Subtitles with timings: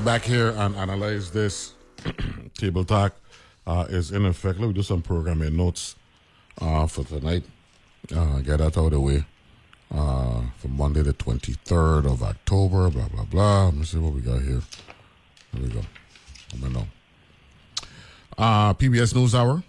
[0.00, 1.74] We're back here and analyze this.
[2.54, 3.14] Table talk
[3.66, 4.58] uh, is in effect.
[4.58, 5.94] Let me do some programming notes
[6.58, 7.44] uh, for tonight.
[8.10, 9.26] Uh, get that out of the way.
[9.94, 13.64] Uh, for Monday, the 23rd of October, blah, blah, blah.
[13.66, 14.62] Let me see what we got here.
[15.52, 15.82] There we go.
[16.54, 16.86] Let me know.
[18.38, 19.62] Uh, PBS News Hour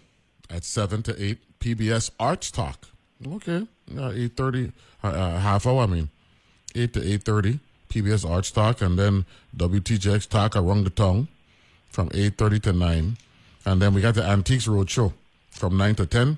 [0.50, 1.60] at 7 to 8.
[1.60, 2.88] PBS Arts Talk.
[3.28, 3.68] Okay.
[3.92, 4.72] Uh, 8.30,
[5.04, 6.10] uh, uh, half hour, I mean.
[6.74, 7.60] 8 to 8.30.
[7.92, 9.26] PBS Arts Talk, and then
[9.58, 11.28] WTJX Talk Around the Town
[11.90, 13.18] from 8.30 to 9.
[13.66, 15.14] And then we got the Antiques Roadshow
[15.50, 16.38] from 9 to 10.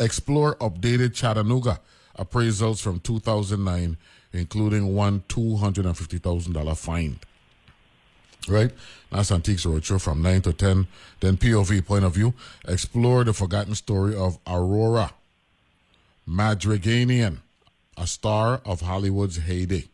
[0.00, 1.80] Explore updated Chattanooga
[2.18, 3.96] appraisals from 2009,
[4.32, 7.20] including one $250,000 fine.
[8.48, 8.72] Right?
[9.10, 10.88] That's Antiques Roadshow from 9 to 10.
[11.20, 12.34] Then POV, point of view,
[12.66, 15.12] explore the forgotten story of Aurora
[16.28, 17.38] Mardiganian,
[17.96, 19.88] a star of Hollywood's heyday.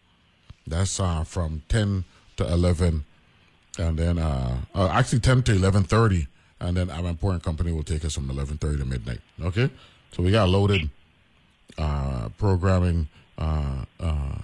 [0.70, 2.04] That's uh, from 10
[2.36, 3.04] to 11.
[3.78, 6.26] And then, uh, uh, actually 10 to 11.30.
[6.60, 9.20] And then Amanpour and Company will take us from 11.30 to midnight.
[9.42, 9.70] Okay?
[10.12, 10.90] So we got loaded
[11.78, 14.36] uh, programming uh, uh,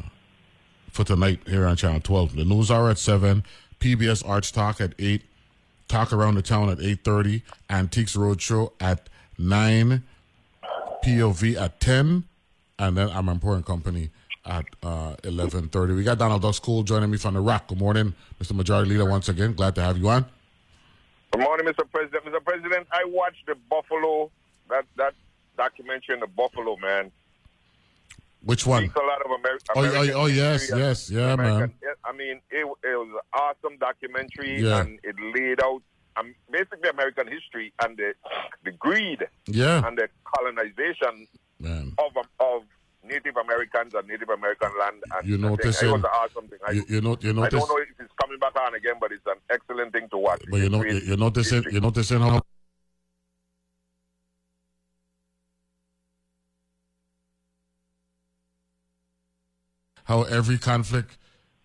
[0.91, 2.37] for tonight here on Channel 12.
[2.37, 3.45] The news hour at 7.
[3.81, 5.23] PBS Arts Talk at 8.
[5.89, 7.43] Talk Around the Town at 8.30.
[7.69, 10.03] Antiques Roadshow at 9.
[11.05, 12.25] POV at 10.
[12.79, 14.11] And then Amanpour and Company
[14.47, 15.97] at uh, 11.30.
[15.97, 17.67] We got Donald Ducks Cole joining me from the Rock.
[17.69, 18.55] Good morning, Mr.
[18.55, 19.55] Majority Leader, once again.
[19.55, 20.25] Glad to have you on.
[21.33, 21.85] Good morning, Mr.
[21.91, 22.25] President.
[22.25, 22.43] Mr.
[22.45, 24.31] President, I watched the Buffalo,
[24.71, 25.15] that, that
[25.56, 27.11] documentary on the Buffalo, man.
[28.45, 28.85] Which one?
[28.85, 31.95] Speaks a lot of Ameri- Oh, oh, oh, yes, yes, yeah, American- man.
[32.05, 34.83] I mean, it, it was an awesome documentary, Yeah.
[34.83, 35.83] and it laid out
[36.17, 38.15] um, basically American history and the,
[38.65, 41.27] the greed Yeah, and the colonization
[41.61, 41.93] man.
[41.99, 42.62] of, of
[43.06, 45.03] Native Americans and Native American land.
[45.17, 46.59] And You notice it in- was an awesome thing.
[46.67, 49.12] I, You, you, know, you I don't know if it's coming back on again, but
[49.12, 50.43] it's an excellent thing to watch.
[50.50, 52.41] but you know, you, you noticing, you noticing how
[60.05, 61.19] how every conflict,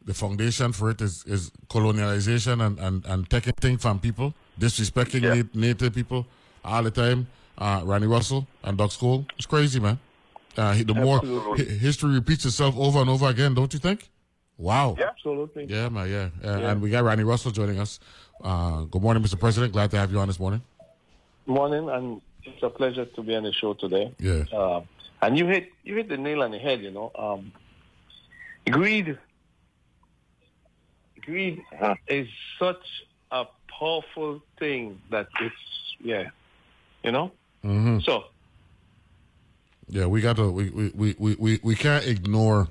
[0.04, 5.22] the foundation for it is, is colonialization and, and, and taking things from people, disrespecting
[5.22, 5.44] Yeah.
[5.54, 6.26] native people
[6.66, 7.28] all the time.
[7.58, 9.26] Uh, Ronnie Russell and Ducks Cole.
[9.38, 10.00] It's crazy, man.
[10.58, 11.66] Uh, the more Absolutely.
[11.66, 14.10] hi- history repeats itself over and over again, don't you think?
[14.58, 14.96] Wow.
[15.00, 15.10] Yeah.
[15.10, 15.66] Absolutely.
[15.66, 16.30] Yeah, man, yeah.
[16.44, 18.00] Uh, And we got Ronnie Russell joining us.
[18.44, 19.40] Uh, good morning, Mr.
[19.40, 19.72] President.
[19.74, 20.62] Glad to have you on this morning.
[21.46, 24.14] Morning, and it's a pleasure to be on the show today.
[24.20, 24.44] Yeah.
[24.54, 24.84] Um,
[25.22, 26.82] and you hit you hit the nail on the head.
[26.82, 27.52] You know, um,
[28.70, 29.18] greed.
[31.22, 31.62] Greed
[32.08, 32.28] is
[32.60, 32.84] such
[33.32, 33.46] a
[33.80, 35.56] powerful thing that it's
[36.04, 36.30] yeah,
[37.04, 37.32] you know.
[37.62, 38.26] hmm So
[39.92, 42.70] Yeah, we got to, we, we, we, we, we, can't ignore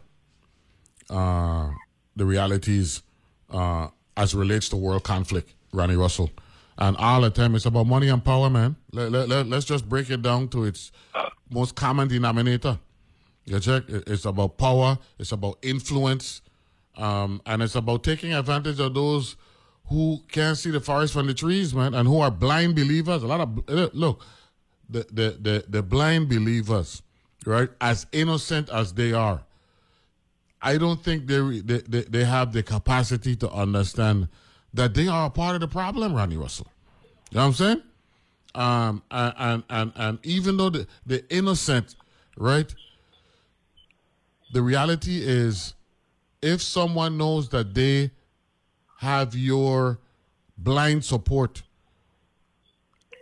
[1.11, 1.69] uh,
[2.17, 3.03] the realities
[3.51, 6.31] uh, as relates to world conflict, Ronnie Russell.
[6.79, 8.75] And all the time, it's about money and power, man.
[8.93, 10.93] Let, let, let, let's just break it down to its
[11.51, 12.79] most common denominator.
[13.45, 13.85] You check?
[13.89, 16.41] It's about power, it's about influence,
[16.97, 19.37] um, and it's about taking advantage of those
[19.89, 23.23] who can't see the forest from the trees, man, and who are blind believers.
[23.23, 24.25] A lot of look,
[24.89, 27.03] the the the, the blind believers,
[27.47, 27.69] right?
[27.81, 29.43] As innocent as they are,
[30.63, 34.29] I don't think they, they they have the capacity to understand
[34.75, 36.67] that they are a part of the problem, Ronnie Russell.
[37.31, 37.83] You know what I'm saying?
[38.55, 41.95] Um, and and and, and even though the, the innocent,
[42.37, 42.73] right?
[44.53, 45.75] The reality is,
[46.43, 48.11] if someone knows that they
[48.99, 49.99] have your
[50.59, 51.63] blind support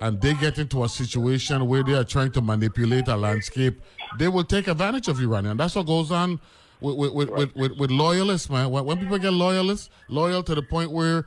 [0.00, 3.81] and they get into a situation where they are trying to manipulate a landscape,
[4.17, 5.35] they will take advantage of you.
[5.35, 6.41] And that's what goes on
[6.81, 8.71] with with, with, with, with, with loyalists, man.
[8.71, 11.27] When, when people get loyalists, loyal to the point where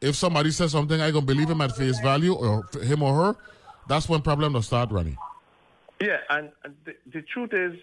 [0.00, 3.36] if somebody says something, I gonna believe him at face value or him or her,
[3.88, 5.16] that's when problems will start, running.
[6.00, 7.78] yeah, and, and the, the truth is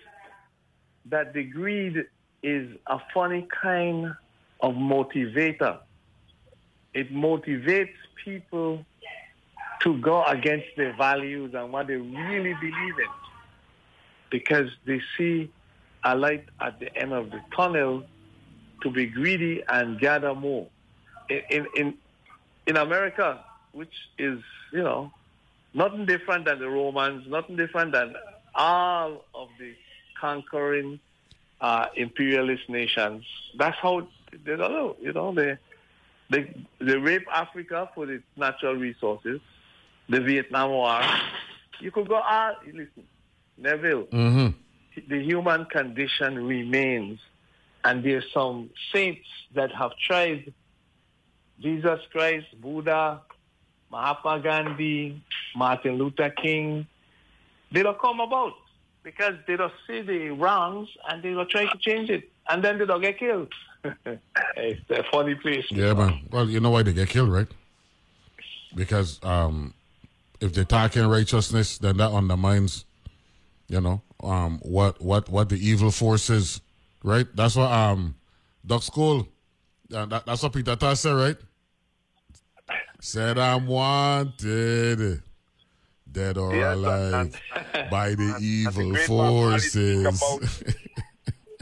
[1.06, 2.06] that the greed
[2.44, 4.14] is a funny kind
[4.62, 5.80] of motivator.
[6.94, 8.86] It motivates people
[9.82, 13.27] to go against their values and what they really believe in
[14.30, 15.50] because they see
[16.04, 18.04] a light at the end of the tunnel
[18.84, 20.68] to be greedy and gather more.
[21.30, 21.94] in in
[22.66, 24.40] in America, which is
[24.72, 25.12] you know
[25.74, 28.16] nothing different than the Romans, nothing different than
[28.56, 29.74] all of the
[30.20, 31.00] conquering
[31.62, 33.26] uh, imperialist nations.
[33.58, 34.96] That's how they don't know.
[35.02, 35.58] You know, they
[36.30, 39.40] they they rape Africa for its natural resources.
[40.10, 41.02] The Vietnam War.
[41.80, 43.04] You could go all listen,
[43.58, 44.04] Neville.
[44.06, 44.48] Mm-hmm.
[45.10, 47.20] The human condition remains,
[47.84, 50.54] and there's some saints that have tried.
[51.60, 53.22] Jesus Christ, Buddha,
[53.92, 55.22] Mahatma Gandhi,
[55.56, 56.88] Martin Luther King.
[57.72, 58.54] They don't come about
[59.04, 62.78] because they don't see the wrongs and they don't try to change it, and then
[62.78, 63.54] they don't get killed.
[64.58, 65.66] it's a funny place.
[65.70, 66.28] Yeah, man.
[66.32, 67.48] Well, you know why they get killed, right?
[68.76, 69.74] Because um,
[70.42, 72.86] if they're talking righteousness, then that undermines,
[73.68, 76.62] you know, um, what what what the evil forces,
[77.04, 77.28] right?
[77.36, 78.16] That's what um,
[78.66, 79.28] Ducks Cole,
[79.94, 81.38] uh, that, that's what Peter Tosh said, right?
[83.00, 85.22] Said I'm wanted,
[86.12, 90.76] dead or Yes, alive, and- by the and evil the great Bob Marley speak forces.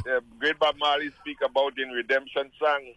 [0.39, 2.93] great Bob Marley speak about in Redemption song.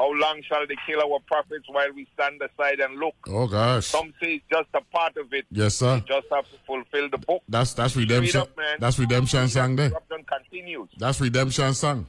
[0.00, 3.14] How long shall they kill our prophets while we stand aside and look?
[3.28, 5.44] oh gosh, Some say it's just a part of it.
[5.50, 5.96] yes sir.
[5.96, 7.42] You just have to fulfill the book.
[7.46, 8.40] That's that's redemption.
[8.40, 8.48] up.
[8.78, 9.92] That's redemption song there.
[10.26, 10.88] Continues.
[10.96, 12.06] That's redemption song.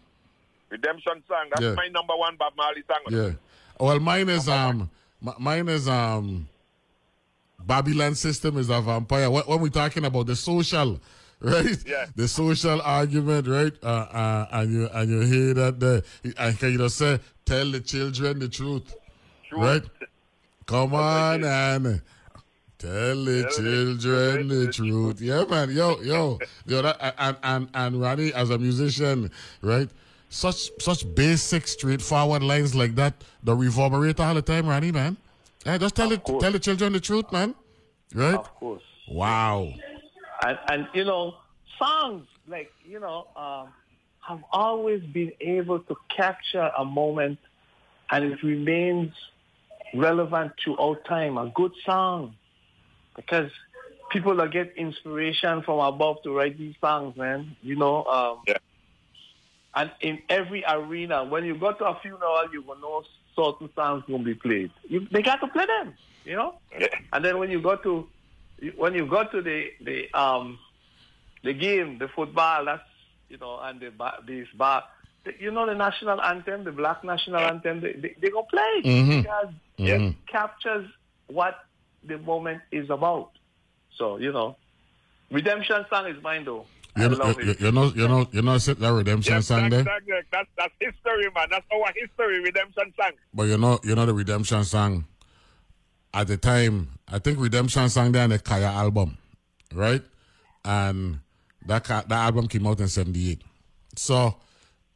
[0.69, 1.45] Redemption song.
[1.49, 1.73] That's Yeah.
[1.73, 3.03] my number one Bob Marley song.
[3.09, 3.31] Yeah.
[3.77, 4.89] Well, mine is um,
[5.37, 6.47] mine is um,
[7.59, 9.29] Babylon system is a vampire.
[9.29, 10.97] When when we're talking about the social,
[11.53, 11.77] right?
[11.87, 12.05] Yeah.
[12.15, 13.73] The social argument, right?
[13.81, 16.03] Uh, uh, and you and you hear that the
[16.37, 18.93] and can you just say tell the children the truth,
[19.49, 19.61] Truth.
[19.61, 19.83] right?
[20.67, 22.01] Come on and.
[22.77, 25.21] Tell the Tell children the the truth.
[25.21, 25.69] Yeah, man.
[25.69, 26.81] Yo, yo, yo.
[26.81, 29.29] That, and and and Ronnie, as a musician,
[29.61, 29.87] right?
[30.29, 33.13] Such such basic, straightforward lines like that,
[33.43, 35.17] the reverberate all the time, Ronnie, man.
[35.63, 36.41] Yeah, just tell it, course.
[36.41, 37.53] tell the children the truth, man.
[38.15, 38.33] Right?
[38.33, 38.81] Of course.
[39.07, 39.71] Wow.
[40.45, 41.35] And, and you know
[41.79, 43.69] songs like you know um,
[44.27, 47.39] have always been able to capture a moment
[48.09, 49.13] and it remains
[49.93, 52.35] relevant throughout time a good song
[53.15, 53.51] because
[54.11, 58.57] people that get inspiration from above to write these songs man you know um, Yeah.
[59.75, 63.03] and in every arena when you go to a funeral you will know
[63.35, 65.93] certain songs will be played you, they got to play them
[66.25, 66.87] you know Yeah.
[67.13, 68.07] and then when you go to
[68.77, 70.59] when you go to the the um
[71.43, 72.83] the game, the football, that's
[73.29, 73.91] you know, and the
[74.27, 74.83] this bar,
[75.39, 78.85] you know, the national anthem, the black national anthem, they they, they gonna play it
[78.85, 79.23] Mhm.
[79.23, 80.09] because Mhm.
[80.11, 80.87] it captures
[81.27, 81.55] what
[82.03, 83.31] the moment is about.
[83.97, 84.57] So you know,
[85.31, 86.65] redemption song is mine though.
[86.95, 87.61] I You know, you, it.
[87.61, 89.83] you know, you know, you know, that redemption Yes, song there.
[89.83, 91.47] that, that, that's, that's history, man.
[91.49, 93.11] That's our history, Redemption song.
[93.33, 95.05] But you know, you know the redemption song.
[96.13, 99.17] At the time, I think redemption sang there on the Kaya album,
[99.73, 100.01] right?
[100.65, 101.19] And
[101.65, 103.41] that that album came out in '78.
[103.95, 104.35] So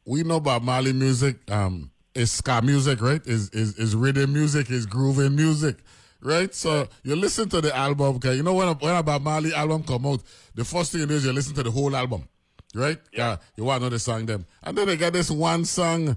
[0.04, 1.50] we know about Mali music.
[1.50, 3.24] Um, is ska music, right?
[3.26, 4.70] Is is is rhythm music?
[4.70, 5.76] Is grooving music,
[6.22, 6.54] right?
[6.54, 8.16] So you listen to the album.
[8.16, 10.22] Okay, you know when a, when a Bob Marley album come out,
[10.54, 12.26] the first thing you do is you listen to the whole album,
[12.74, 12.98] right?
[13.12, 13.36] Yeah.
[13.56, 16.16] you want to know the song them, and then they got this one song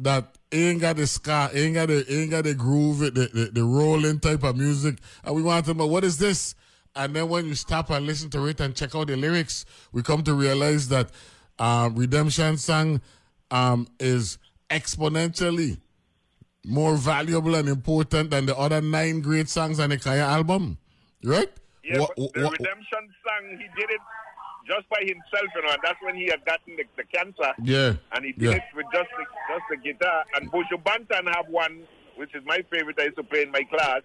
[0.00, 3.64] that ain't got the ska, ain't got the ain't got the groove, the the, the
[3.64, 6.54] rolling type of music, and we want to know what is this.
[6.94, 10.02] And then when you stop and listen to it and check out the lyrics, we
[10.02, 11.08] come to realize that
[11.58, 13.00] um, Redemption Song
[13.50, 14.36] um, is
[14.68, 15.78] exponentially
[16.66, 20.78] more valuable and important than the other nine great songs on the Kaya album,
[21.24, 21.48] right?
[21.82, 24.00] Yeah, Wha- but the wha- Redemption song, he did it
[24.66, 27.52] just by himself, you know, and that's when he had gotten the, the cancer.
[27.62, 28.56] yeah, And he did yeah.
[28.56, 30.24] it with just the, just the guitar.
[30.34, 31.82] And Buju Banton have one,
[32.16, 34.02] which is my favorite I used to play in my class,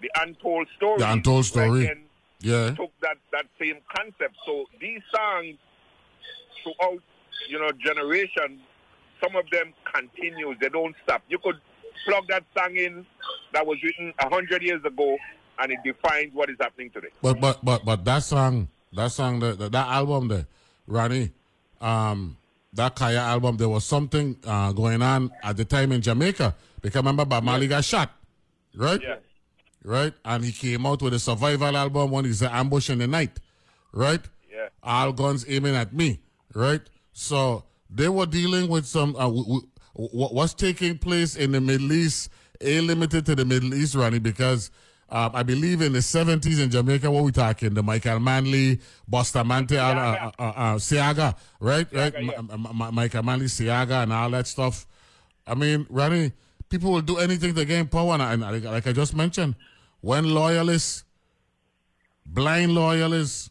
[0.00, 0.98] the Untold Story.
[0.98, 1.84] The Untold Story.
[1.84, 2.02] Again,
[2.40, 2.70] yeah.
[2.70, 4.36] took that, that same concept.
[4.46, 5.56] So these songs
[6.62, 7.02] throughout,
[7.48, 8.60] you know, generations,
[9.22, 10.56] some of them continues.
[10.60, 11.22] They don't stop.
[11.28, 11.56] You could
[12.06, 13.06] plug that song in
[13.52, 15.16] that was written a hundred years ago,
[15.58, 17.08] and it defines what is happening today.
[17.20, 20.46] But but but but that song, that song, that that, that album, there,
[20.86, 21.30] Ronnie,
[21.80, 22.36] um,
[22.72, 26.54] that Kaya album, there was something uh, going on at the time in Jamaica.
[26.80, 28.10] Because remember, Bob Marley got shot,
[28.74, 29.00] right?
[29.02, 29.16] Yeah.
[29.82, 33.40] Right, and he came out with a survival album when he's ambush in the night,
[33.92, 34.20] right?
[34.52, 34.68] Yeah.
[34.82, 36.20] All guns aiming at me,
[36.54, 36.82] right?
[37.14, 41.62] So they were dealing with some uh, w- w- w- what's taking place in the
[41.62, 42.28] Middle East,
[42.60, 44.70] a limited to the Middle East, Ronnie, because
[45.10, 49.76] um, I believe in the 70s in Jamaica, what we talking, the Michael Manley, Bustamante,
[49.76, 51.86] uh, uh, uh, uh, Seaga, right?
[51.92, 52.14] right?
[52.22, 52.32] yeah.
[52.38, 54.86] M- M- Michael Manley, Seaga, and all that stuff.
[55.46, 56.32] I mean, Ronnie,
[56.68, 58.14] people will do anything to gain power.
[58.14, 59.56] And, and like I just mentioned,
[60.00, 61.04] when loyalists,
[62.24, 63.50] blind loyalists,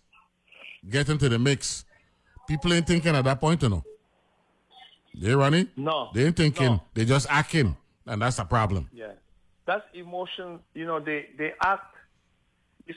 [0.89, 1.83] get into the mix,
[2.47, 3.83] people ain't thinking at that point, you know.
[5.13, 5.67] They running?
[5.75, 6.09] No.
[6.13, 6.67] They ain't thinking.
[6.67, 6.83] No.
[6.93, 7.75] They just acting,
[8.05, 8.89] and that's a problem.
[8.93, 9.11] Yeah.
[9.69, 10.61] That's emotion.
[10.73, 11.95] You know, they, they act.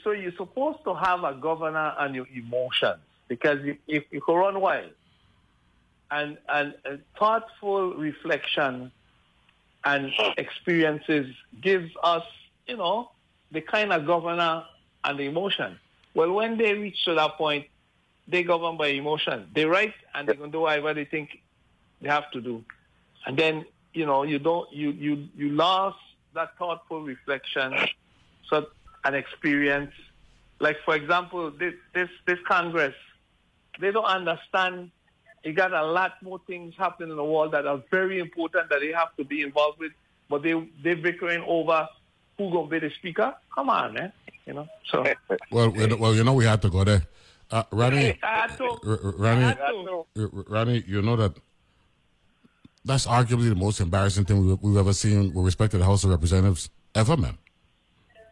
[0.02, 2.96] So you're supposed to have a governor on your emotions
[3.28, 4.92] because if, if you can run wild
[6.10, 8.90] and, and, and thoughtful reflection
[9.84, 11.26] and experiences
[11.60, 12.22] gives us,
[12.66, 13.10] you know,
[13.50, 14.64] the kind of governor
[15.04, 15.78] and the emotion.
[16.14, 17.66] Well, when they reach to that point,
[18.26, 19.50] they govern by emotion.
[19.54, 21.42] They write and they can do whatever they think
[22.00, 22.64] they have to do.
[23.26, 25.98] And then, you know, you don't you you you lost
[26.34, 27.74] that thoughtful reflection,
[28.48, 28.66] so
[29.04, 29.92] an experience.
[30.60, 32.94] Like for example, this this this Congress,
[33.80, 34.90] they don't understand.
[35.44, 38.78] You got a lot more things happening in the world that are very important that
[38.80, 39.92] they have to be involved with,
[40.30, 41.88] but they they bickering over
[42.38, 43.34] who gonna be the speaker.
[43.54, 44.12] Come on, man.
[44.46, 44.68] You know.
[44.90, 45.04] So
[45.50, 47.02] Well, we- well, you know we had to go there.
[47.50, 48.64] Uh, Ronnie, I had to.
[48.64, 50.06] R- R- I Ronnie, had to.
[50.16, 51.32] R- R- Ronnie, you know that
[52.84, 56.04] that's arguably the most embarrassing thing we've, we've ever seen with respect to the House
[56.04, 57.38] of Representatives ever, man.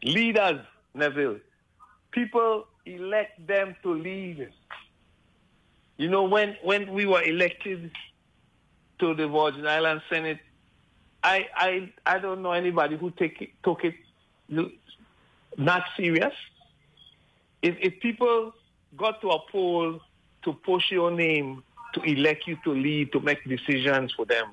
[0.03, 0.61] leaders,
[0.95, 1.39] Neville.
[2.11, 4.51] People elect them to lead.
[5.97, 7.93] You know, when, when we were elected
[8.99, 10.39] to the Virgin Islands Senate,
[11.23, 13.95] I, I, I don't know anybody who take it, took it
[15.57, 16.33] not serious.
[17.63, 18.53] If, if people
[18.97, 20.01] got to a poll
[20.43, 21.63] to push your name,
[21.95, 24.49] to elect you to lead, to make decisions for them,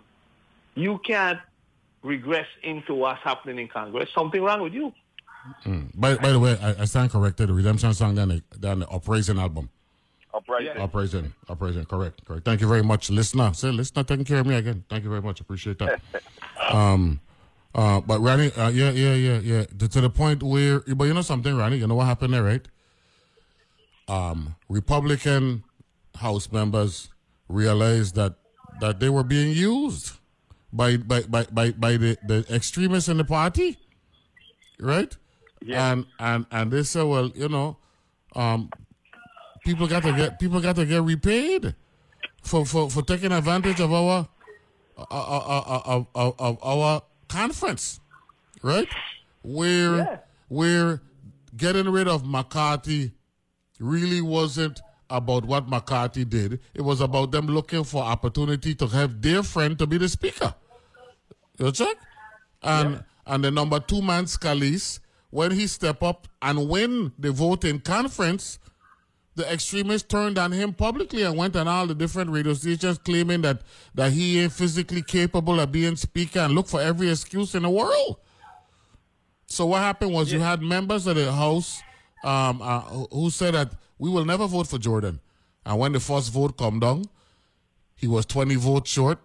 [0.75, 1.39] you can't
[2.03, 4.09] regress into what's happening in Congress.
[4.13, 4.93] Something wrong with you.
[5.95, 7.49] By, by the way, I, I stand corrected.
[7.49, 9.69] The Redemption song down the, down the Operation album.
[10.33, 10.77] Uprising.
[10.77, 12.45] Operation, Operation, correct, correct.
[12.45, 13.53] Thank you very much, listener.
[13.53, 14.83] Say, listener, taking care of me again.
[14.89, 15.39] Thank you very much.
[15.39, 15.99] Appreciate that.
[16.69, 17.19] um,
[17.73, 19.63] uh, but Ronnie, uh, yeah, yeah, yeah, yeah.
[19.79, 22.43] To, to the point where, but you know something, Ronnie, you know what happened there,
[22.43, 22.67] right?
[24.07, 25.63] Um, Republican
[26.15, 27.09] House members
[27.49, 28.35] realized that
[28.81, 30.11] that they were being used
[30.71, 33.77] by by by by, by the, the extremists in the party,
[34.79, 35.15] right?
[35.61, 35.91] Yeah.
[35.91, 37.77] And and and they said, well, you know,
[38.35, 38.69] um,
[39.65, 41.73] people got to get people got to get repaid
[42.43, 44.27] for for, for taking advantage of our
[44.97, 47.99] uh, uh, uh, uh, of, of our conference,
[48.61, 48.87] right?
[49.41, 50.17] Where Yeah.
[50.49, 51.01] where
[51.55, 53.13] getting rid of McCarthy
[53.79, 56.59] really wasn't about what McCarthy did.
[56.73, 60.53] It was about them looking for opportunity to have their friend to be the speaker.
[61.57, 61.97] You check?
[62.61, 64.99] And and the number two man Scalise,
[65.29, 68.59] when he step up and win the vote in conference,
[69.35, 73.41] the extremists turned on him publicly and went on all the different radio stations claiming
[73.41, 73.61] that
[73.95, 77.69] that he ain't physically capable of being speaker and look for every excuse in the
[77.69, 78.17] world.
[79.45, 81.81] So what happened was you had members of the House
[82.23, 85.19] um, uh, who said that we will never vote for Jordan,
[85.65, 87.05] and when the first vote come down,
[87.95, 89.19] he was 20 votes short.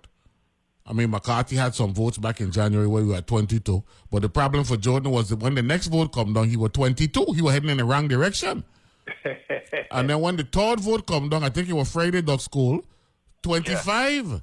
[0.84, 3.84] I mean, McCarthy had some votes back in January where we were 22.
[4.10, 6.72] But the problem for Jordan was that when the next vote come down, he was
[6.72, 7.34] 22.
[7.36, 8.64] He was heading in the wrong direction.
[9.90, 12.82] and then when the third vote come down, I think it was Friday Ducks Cole,
[13.42, 14.42] 25.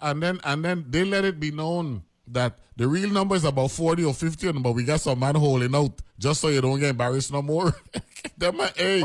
[0.00, 3.70] And then and then they let it be known that the real number is about
[3.70, 6.90] 40 or 50, but we got some man holding out just so you don't get
[6.90, 7.72] embarrassed no more.
[8.38, 9.02] that man, hey,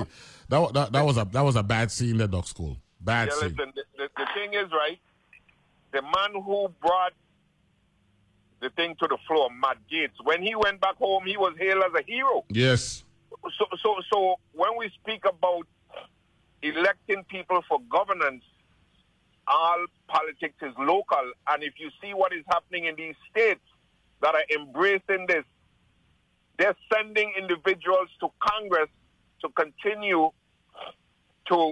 [0.48, 2.78] that, that, that was a that was a bad scene at Ducks Cole.
[3.02, 3.50] Bad Yeah, scene.
[3.58, 5.00] listen, the, the, the thing is, right,
[5.92, 7.14] the man who brought
[8.62, 11.84] the thing to the floor, Matt Gaetz, when he went back home, he was hailed
[11.84, 12.44] as a hero.
[12.50, 13.04] Yes.
[13.58, 15.66] So, so, so when we speak about
[16.62, 18.44] electing people for governance,
[19.50, 21.32] all politics is local.
[21.50, 23.62] And if you see what is happening in these states
[24.22, 25.44] that are embracing this,
[26.58, 28.90] they're sending individuals to Congress
[29.42, 30.30] to continue
[31.48, 31.72] to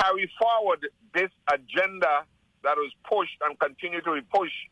[0.00, 2.24] carry forward this agenda
[2.64, 4.68] that was pushed and continue to be pushed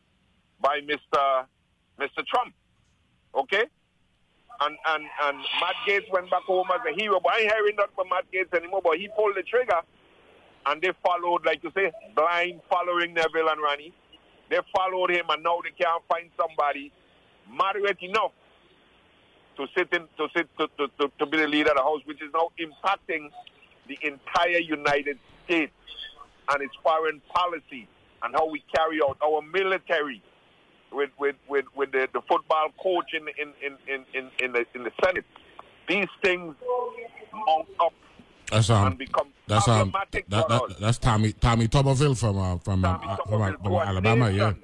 [0.59, 1.45] by Mr.
[1.99, 2.25] Mr.
[2.25, 2.53] Trump.
[3.35, 3.65] Okay?
[4.61, 7.75] And and and Matt Gaetz went back home as a hero, but I ain't hearing
[7.75, 8.81] nothing from Matt Gaetz anymore.
[8.83, 9.81] But he pulled the trigger,
[10.65, 13.93] and they followed, like you say, blind following Neville and Ronnie.
[14.49, 16.91] They followed him, and now they can't find somebody
[17.49, 18.31] moderate enough
[19.57, 22.01] to sit in to sit to, to, to, to be the leader of the house,
[22.05, 23.29] which is now impacting
[23.87, 25.73] the entire United States
[26.49, 27.87] and its foreign policy
[28.23, 30.21] and how we carry out our military
[30.91, 33.53] with with, with, with the, the football coach in in,
[33.87, 35.25] in, in, in, the in the Senate.
[35.87, 36.55] These things
[37.33, 37.93] mount up
[38.51, 38.87] That's um.
[38.87, 39.93] and become That's um.
[40.29, 43.73] That, that, that's Tommy Tommy Tuberville from uh, from uh, Tommy uh, from, uh, from
[43.75, 44.29] Alabama.
[44.29, 44.49] Yeah.
[44.49, 44.63] nation.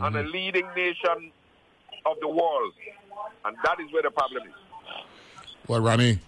[0.00, 1.30] and a leading nation
[2.06, 2.72] of the world.
[3.44, 4.54] And that is where the problem is.
[5.66, 6.18] Well, Ronnie,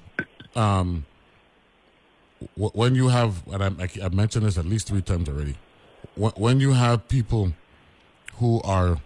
[0.55, 1.05] um,
[2.57, 5.57] w- when you have, and I, I, have mentioned this at least three times already,
[6.15, 7.53] when, when you have people
[8.35, 8.99] who are,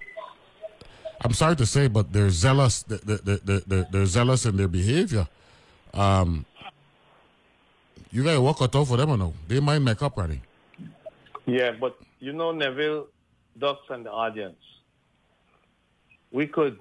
[1.25, 5.29] I'm sorry to say, but they're zealous, they're, they're, they're, they're zealous in their behavior.
[5.95, 6.47] Um,
[8.11, 9.35] you gotta walk out for them or no?
[9.49, 10.43] They might make up, Ronnie.
[11.47, 13.07] Yeah, but you know, Neville,
[13.59, 14.59] Ducks, and the audience,
[16.31, 16.79] we could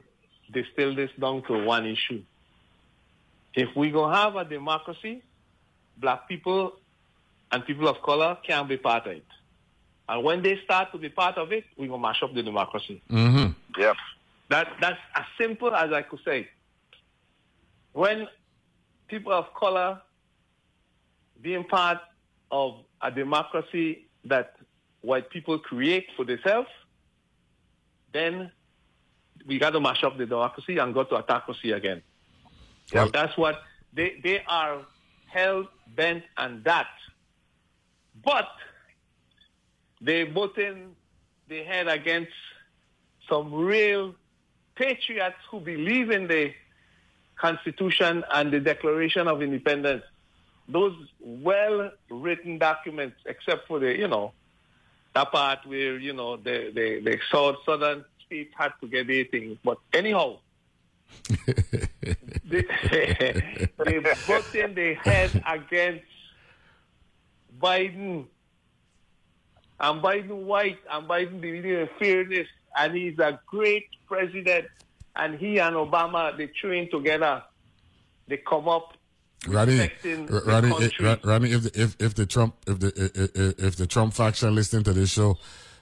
[0.52, 2.24] distill this down to one issue.
[3.54, 5.24] If we go have a democracy,
[5.98, 6.74] black people
[7.52, 9.26] and people of color can't be part of it.
[10.08, 13.02] And when they start to be part of it, we will mash up the democracy.
[13.12, 13.80] Mm-hmm.
[13.80, 13.96] Yep.
[14.50, 16.48] That that's as simple as I could say.
[17.94, 18.28] When
[19.08, 20.02] people of color
[21.42, 22.00] being part
[22.52, 24.56] of a democracy that
[25.02, 26.70] white people create for themselves,
[28.12, 28.52] then
[29.46, 32.02] we got to mash up the democracy and go to autocracy again.
[32.92, 33.62] That's what
[33.94, 34.82] they, they are
[35.28, 36.88] hell bent on that.
[38.24, 38.50] But
[40.02, 40.96] they butting
[41.48, 42.32] their head against
[43.30, 44.16] some real
[44.76, 46.54] patriots who believe in the
[47.36, 50.04] Constitution and the Declaration of Independence.
[50.72, 54.34] Those well-written documents, except for the, you know,
[55.16, 59.26] that part where, you know, the, the, the South, Southern states had to get their
[59.26, 59.58] things.
[59.64, 60.38] But anyhow,
[62.46, 62.64] they,
[63.86, 66.06] they butting their head against
[67.60, 68.26] Biden.
[69.82, 72.48] And Biden white, and Biden believing in fairness,
[72.78, 74.68] and he's a great president.
[75.16, 77.44] And he and Obama, they train together.
[78.28, 78.94] They come up
[79.48, 80.90] Ronnie, respecting the Ronnie, eh,
[81.22, 81.52] country.
[81.54, 82.88] If the, if if the Trump if the
[83.36, 85.38] if, if- the Trump faction listening to this show,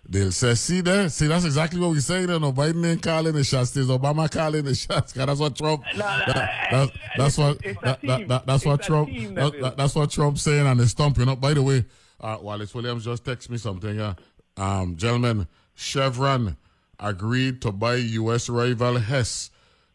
[0.08, 3.34] they'll say, "See there, see that's exactly what we say." Then no Biden ain't calling
[3.34, 5.14] the shots, it's Obama calling the shots.
[5.14, 5.84] that's what Trump.
[5.96, 9.10] No, no, that- that's, that's what that, that, that's what It's Trump.
[9.36, 11.18] that- that's what Trump saying and the stump.
[11.18, 11.36] You know.
[11.36, 11.86] By the way,
[12.22, 13.96] uh, Wallace Williams just text me something.
[13.96, 14.14] Yeah,
[14.58, 16.58] um, gentlemen, Chevron
[17.00, 18.50] agreed to buy U.S.
[18.50, 19.50] rival Hess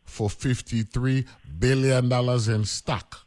[0.04, 1.26] for fifty-three
[1.60, 3.20] billion dollars in stock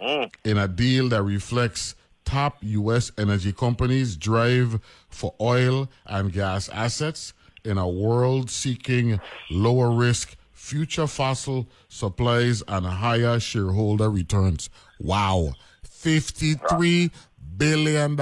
[0.00, 0.32] Mm.
[0.44, 3.12] in a deal that reflects top U.S.
[3.16, 7.32] energy companies' drive for oil and gas assets
[7.64, 14.68] in a world seeking lower risk future fossil supplies and higher shareholder returns.
[14.98, 15.52] Wow.
[15.86, 17.10] $53
[17.56, 18.16] billion,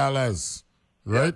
[1.04, 1.34] right?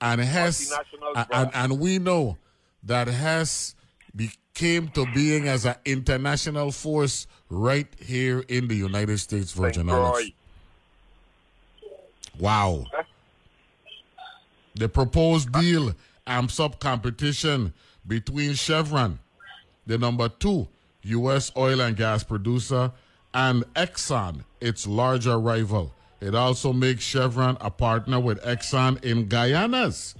[0.00, 0.72] And Hess,
[1.14, 2.36] and, and, and we know
[2.82, 3.74] that Hess
[4.16, 10.32] became to being as an international force right here in the United States Virgin Islands.
[12.38, 12.84] Wow.
[14.74, 15.94] The proposed deal
[16.26, 17.72] amps up competition
[18.06, 19.18] between Chevron,
[19.86, 20.68] the number two
[21.02, 21.52] U.S.
[21.56, 22.92] oil and gas producer,
[23.32, 25.92] and Exxon, its larger rival.
[26.20, 30.14] It also makes Chevron a partner with Exxon in Guyana's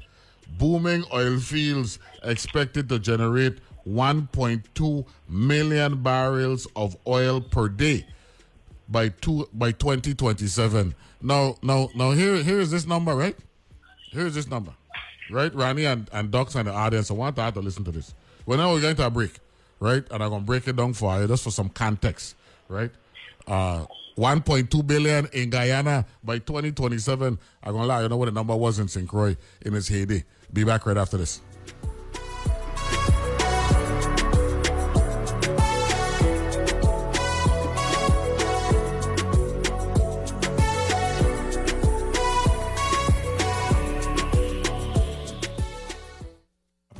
[0.59, 8.07] booming oil fields expected to generate 1.2 million barrels of oil per day
[8.89, 10.95] by two by 2027.
[11.23, 13.37] Now, now, now here here is this number, right?
[14.11, 14.73] Here is this number,
[15.31, 15.55] right?
[15.55, 17.11] Ronnie and and Ducks and the audience.
[17.11, 18.15] I want to have to listen to this.
[18.45, 19.39] Well, now we're going to a break,
[19.81, 20.05] right?
[20.11, 22.37] And I'm gonna break it down for you just for some context,
[22.69, 22.91] right?
[23.47, 27.39] Uh, 1.2 billion in Guyana by 2027.
[27.63, 29.09] I'm gonna lie, you know what the number was in St.
[29.09, 30.25] Croix in its heyday.
[30.53, 31.41] Be back right after this.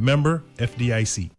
[0.00, 1.30] Member FDIC.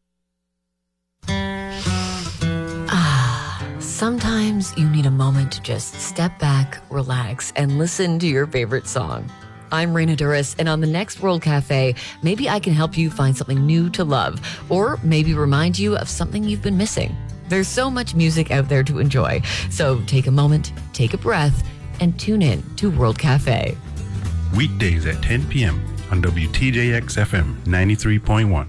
[2.89, 8.45] Ah, sometimes you need a moment to just step back, relax, and listen to your
[8.45, 9.30] favorite song.
[9.71, 13.36] I'm Raina Douris, and on the next World Cafe, maybe I can help you find
[13.36, 17.15] something new to love, or maybe remind you of something you've been missing.
[17.47, 21.67] There's so much music out there to enjoy, so take a moment, take a breath,
[22.00, 23.78] and tune in to World Cafe.
[24.56, 25.90] Weekdays at 10 p.m.
[26.12, 28.67] on WTJX FM 93.1.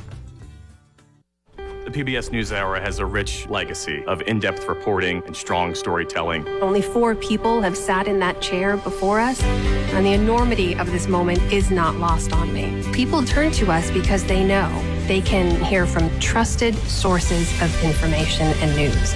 [1.57, 6.47] The PBS NewsHour has a rich legacy of in depth reporting and strong storytelling.
[6.63, 11.09] Only four people have sat in that chair before us, and the enormity of this
[11.09, 12.83] moment is not lost on me.
[12.93, 14.71] People turn to us because they know
[15.09, 19.13] they can hear from trusted sources of information and news.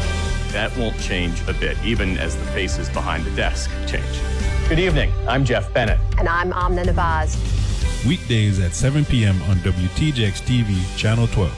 [0.53, 4.21] That won't change a bit, even as the faces behind the desk change.
[4.69, 5.13] Good evening.
[5.29, 6.01] I'm Jeff Bennett.
[6.19, 7.56] And I'm Amna Nawaz.
[8.05, 9.41] Weekdays at 7 p.m.
[9.43, 11.53] on WTJX TV, Channel 12.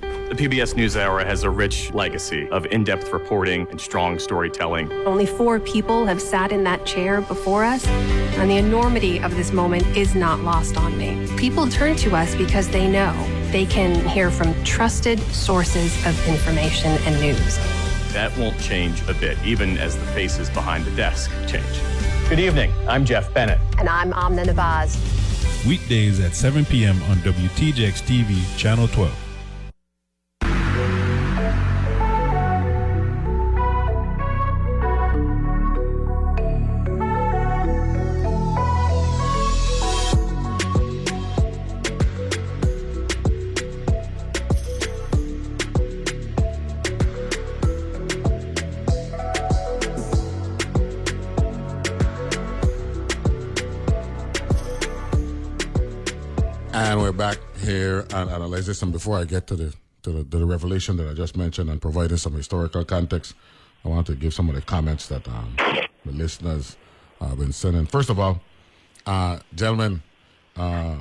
[0.00, 4.90] The PBS NewsHour has a rich legacy of in depth reporting and strong storytelling.
[5.06, 9.52] Only four people have sat in that chair before us, and the enormity of this
[9.52, 11.28] moment is not lost on me.
[11.36, 13.12] People turn to us because they know
[13.50, 17.58] they can hear from trusted sources of information and news.
[18.12, 21.80] That won't change a bit, even as the faces behind the desk change.
[22.28, 22.72] Good evening.
[22.88, 23.60] I'm Jeff Bennett.
[23.78, 25.13] And I'm Amna Nawaz.
[25.66, 27.02] Weekdays at 7 p.m.
[27.04, 29.23] on WTJX TV, Channel 12.
[58.56, 58.82] And this.
[58.82, 61.70] And before I get to the, to the to the revelation that I just mentioned
[61.70, 63.34] and providing some historical context,
[63.84, 65.56] I want to give some of the comments that um,
[66.04, 66.76] the listeners
[67.20, 67.86] have been sending.
[67.86, 68.40] First of all,
[69.06, 70.02] uh, gentlemen,
[70.56, 70.96] uh,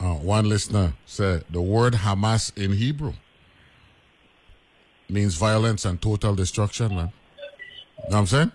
[0.00, 3.14] uh, one listener said the word Hamas in Hebrew
[5.08, 7.12] means violence and total destruction, man.
[8.04, 8.52] You know what I'm saying?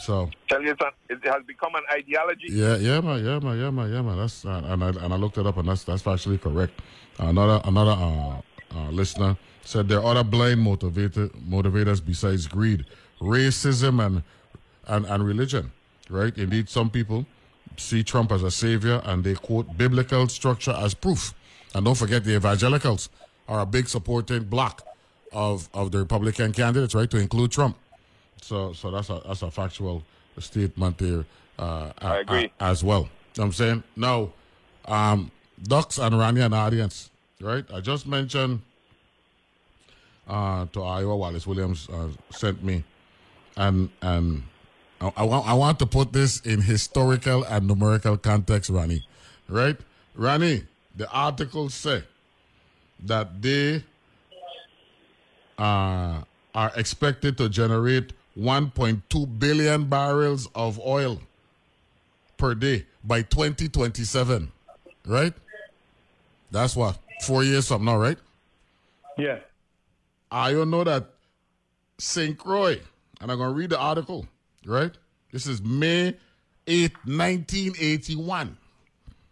[0.00, 2.48] So Tell you that it has become an ideology.
[2.50, 4.16] yeah, yeah, man, yeah, man, yeah, man, yeah, man.
[4.18, 6.80] That's uh, and I and I looked it up, and that's that's actually correct.
[7.18, 8.40] Another another uh,
[8.74, 12.84] uh, listener said there are other blind motivator, motivators besides greed,
[13.20, 14.22] racism, and
[14.88, 15.72] and and religion.
[16.10, 16.36] Right?
[16.36, 17.26] Indeed, some people
[17.76, 21.34] see Trump as a savior, and they quote biblical structure as proof.
[21.74, 23.08] And don't forget, the evangelicals
[23.48, 24.82] are a big supporting block
[25.32, 27.10] of of the Republican candidates, right?
[27.10, 27.76] To include Trump.
[28.40, 30.02] So, so that's a that's a factual
[30.38, 31.24] statement there.
[31.58, 32.52] Uh, I agree.
[32.58, 33.02] as well.
[33.02, 34.32] You know what I'm saying now,
[34.86, 35.30] um,
[35.62, 37.64] Ducks and Ronnie and audience, right?
[37.72, 38.62] I just mentioned
[40.28, 42.84] uh, to Iowa Wallace Williams uh, sent me,
[43.56, 44.42] and and
[45.00, 49.06] I, I want I want to put this in historical and numerical context, Ronnie,
[49.48, 49.76] right?
[50.14, 50.64] Ronnie,
[50.96, 52.02] the articles say
[53.04, 53.84] that they
[55.58, 56.22] uh,
[56.54, 61.20] are expected to generate 1.2 billion barrels of oil
[62.36, 64.50] per day by 2027,
[65.06, 65.34] right?
[66.52, 68.18] That's what four years from now, right?
[69.18, 69.38] Yeah.
[70.30, 71.08] Ah, I don't know that
[71.98, 72.38] St.
[72.38, 72.78] Croix,
[73.20, 74.26] and I'm gonna read the article,
[74.66, 74.92] right?
[75.32, 76.14] This is May
[76.66, 78.56] 8, 1981.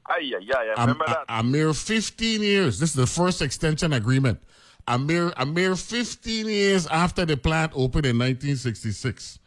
[0.07, 0.75] Aye, yeah, yeah, yeah.
[0.77, 1.25] A, Remember a- that?
[1.29, 2.79] a mere 15 years.
[2.81, 4.41] This is the first extension agreement.
[4.89, 9.39] A mere, a mere 15 years after the plant opened in 1966.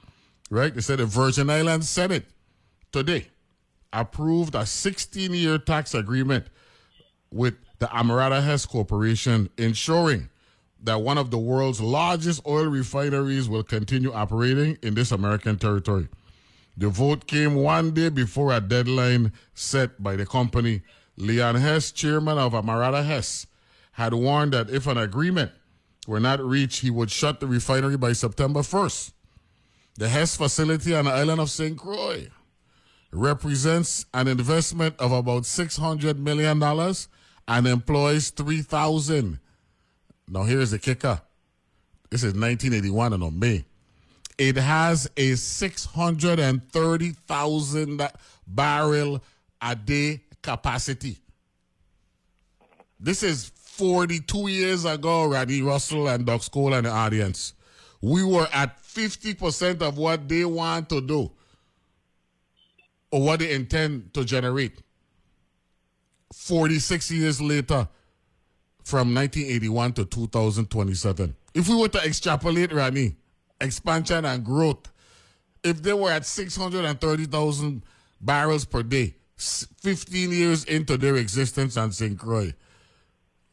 [0.50, 0.74] Right?
[0.74, 2.26] They said the Virgin Islands Senate
[2.92, 3.28] today
[3.92, 6.48] approved a 16 year tax agreement
[7.34, 10.30] with the Amerada Hess Corporation, ensuring
[10.84, 16.08] that one of the world's largest oil refineries will continue operating in this American territory.
[16.78, 20.82] The vote came one day before a deadline set by the company.
[21.18, 23.48] Leon Hess, chairman of Amerada Hess,
[23.94, 25.52] had warned that if an agreement
[26.08, 29.12] were not reached, he would shut the refinery by September 1st.
[29.96, 31.78] The Hess facility on the island of St.
[31.78, 32.30] Croix
[33.12, 36.60] represents an investment of about $600 million
[37.48, 39.40] and employs 3,000.
[40.28, 41.22] Now, here's the kicker.
[42.10, 43.64] This is 1981 and on May.
[44.38, 48.10] It has a 630,000
[48.48, 49.22] barrel
[49.62, 51.18] a day capacity.
[53.00, 57.54] This is 42 years ago, Randy Russell and Ducks Cole and the audience.
[58.02, 61.32] We were at 50% of what they want to do
[63.12, 64.80] or what they intend to generate.
[66.34, 67.88] 46 years later,
[68.84, 71.36] from 1981 to 2027.
[71.54, 73.16] If we were to extrapolate, Ronnie,
[73.62, 74.92] expansion and growth,
[75.64, 77.84] if they were at 630,000
[78.20, 82.18] barrels per day, 15 years into their existence on St.
[82.18, 82.54] Croix,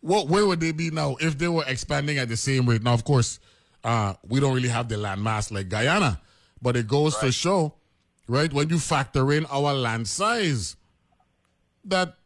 [0.00, 2.82] what, where would they be now if they were expanding at the same rate?
[2.82, 3.38] Now, of course,
[3.84, 6.20] uh, we don't really have the land mass like Guyana,
[6.60, 7.74] but it goes to show,
[8.26, 10.76] right, when you factor in our land size,
[11.84, 12.16] that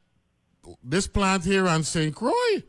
[0.82, 2.14] this plant here on St.
[2.14, 2.62] Croix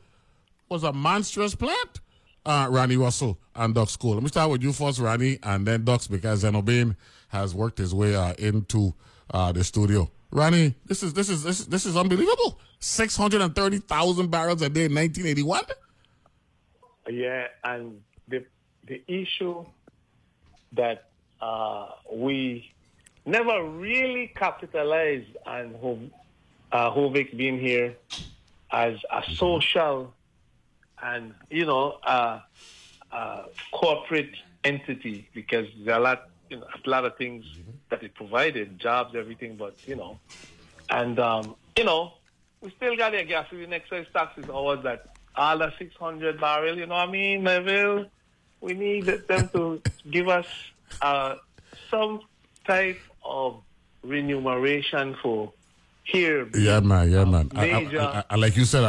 [0.69, 2.01] was a monstrous plant.
[2.45, 4.13] Uh, Ronnie Russell and Ducks Cole.
[4.13, 6.95] Let me start with you first, Ronnie, and then Ducks, because Zeno Bain
[7.29, 8.93] has worked his way uh, into
[9.33, 10.11] uh, the studio.
[10.31, 12.59] Ronnie, this is this is this, this is unbelievable.
[12.79, 15.63] Six hundred and thirty thousand barrels a day in nineteen eighty one.
[17.09, 18.45] Yeah, and the
[18.85, 19.65] the issue
[20.73, 21.09] that
[21.41, 22.71] uh, we
[23.25, 26.09] never really capitalized on Ho-
[26.75, 27.95] uh, being here
[28.71, 30.13] as a social
[31.01, 32.39] and you know uh,
[33.71, 37.45] corporate entity because there are a lot, you know, a lot of things
[37.89, 40.19] that it provided, jobs, everything, but you know,
[40.89, 42.13] and um, you know,
[42.61, 46.95] we still got the gasoline excise taxes ours that all the 600 barrel, you know
[46.95, 48.05] what I mean, Neville?
[48.61, 50.47] We need them to give us
[51.01, 51.35] uh,
[51.91, 52.21] some
[52.65, 53.61] type of
[54.01, 55.51] remuneration for
[56.05, 56.47] here.
[56.55, 57.11] Yeah, man.
[57.11, 57.51] Yeah, man.
[57.55, 58.87] I- I- I, I- like you said, a,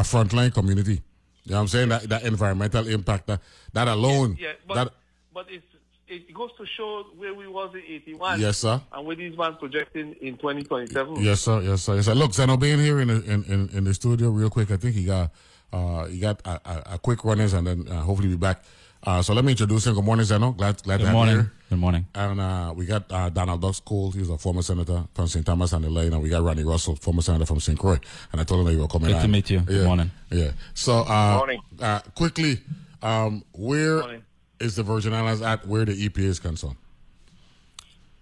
[0.00, 1.00] a, frontline community.
[1.44, 1.88] You know what I'm saying?
[1.90, 3.40] That that environmental impact, that,
[3.72, 4.36] that alone.
[4.38, 4.92] Yeah, but, that,
[5.32, 5.64] but it's,
[6.08, 8.40] it goes to show where we was in 81.
[8.40, 8.80] Yes, sir.
[8.92, 11.16] And where these ones projecting in 2027.
[11.22, 11.60] yes, sir.
[11.62, 11.96] Yes, sir.
[11.96, 12.14] Yes, sir.
[12.14, 14.70] Look, Zeno being here in, the, in in in the studio real quick.
[14.70, 15.30] I think he got
[15.72, 18.62] uh he got a, a, a quick runners and then uh, hopefully be back.
[19.04, 19.94] Uh, so let me introduce him.
[19.94, 20.50] Good morning, Zeno.
[20.52, 21.34] Glad glad to Good have morning.
[21.36, 21.52] you here.
[21.70, 22.06] Good morning.
[22.14, 24.10] And uh, we got uh, Donald Ducks Cole.
[24.10, 25.44] He's a former senator from St.
[25.46, 26.12] Thomas and Elaine.
[26.12, 27.78] And we got Ronnie Russell, former senator from St.
[27.78, 27.98] Croix.
[28.32, 29.22] And I told him that you were coming Good on.
[29.22, 29.60] to meet you.
[29.60, 30.10] Good morning.
[30.30, 30.50] Yeah.
[30.74, 31.60] So uh, Morning.
[31.80, 32.60] Uh, quickly,
[33.02, 34.22] um, where is Morning.
[34.58, 36.76] the Virgin Islands at where the EPA is concerned?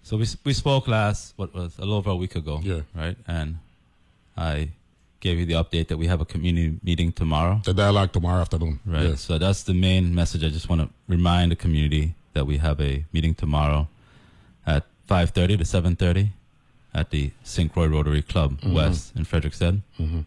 [0.02, 2.60] So we we spoke last what was a little over a week ago.
[2.62, 2.82] Yeah.
[2.94, 3.56] Right, and
[4.36, 4.68] I
[5.20, 7.60] gave you the update that we have a community meeting tomorrow.
[7.64, 8.80] The dialogue tomorrow afternoon.
[8.84, 9.10] Right.
[9.10, 9.20] Yes.
[9.22, 10.44] So that's the main message.
[10.44, 13.88] I just want to remind the community that we have a meeting tomorrow
[14.66, 16.30] at 5:30 to 7:30
[16.94, 17.72] at the St.
[17.72, 18.74] Croix Rotary Club mm-hmm.
[18.74, 19.82] West in Frederiksted.
[19.98, 20.20] Mm-hmm.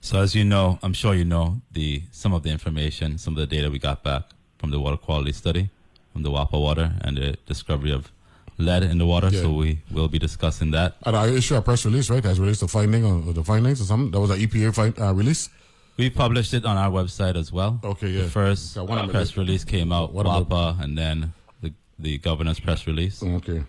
[0.00, 3.38] So as you know, I'm sure you know the some of the information, some of
[3.38, 4.24] the data we got back
[4.58, 5.70] from the water quality study
[6.12, 8.10] from the WAPA water and the discovery of
[8.58, 9.28] lead in the water.
[9.30, 9.42] Yeah.
[9.42, 10.96] So we will be discussing that.
[11.04, 13.84] And I issue a press release, right, as relates to finding or the findings or
[13.84, 14.10] something.
[14.10, 15.48] That was an EPA find, uh, release.
[15.96, 17.78] We published it on our website as well.
[17.84, 18.22] Okay, yeah.
[18.22, 22.18] The first Got one press release came out, What about- WAPA, and then the the
[22.18, 23.22] governor's press release.
[23.22, 23.62] Okay.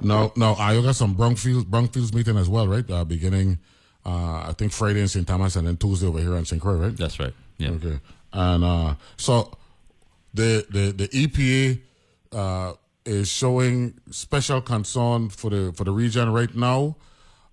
[0.00, 2.88] No, no, I got some Brownfields, Brownfields meeting as well, right?
[2.90, 3.58] Uh, beginning,
[4.06, 5.26] uh, I think Friday in St.
[5.26, 6.60] Thomas and then Tuesday over here in St.
[6.60, 6.96] Croix, right?
[6.96, 7.34] That's right.
[7.58, 7.70] Yeah.
[7.70, 8.00] Okay.
[8.32, 9.52] And uh, so
[10.32, 11.80] the the the EPA
[12.32, 12.72] uh,
[13.04, 16.96] is showing special concern for the for the region right now,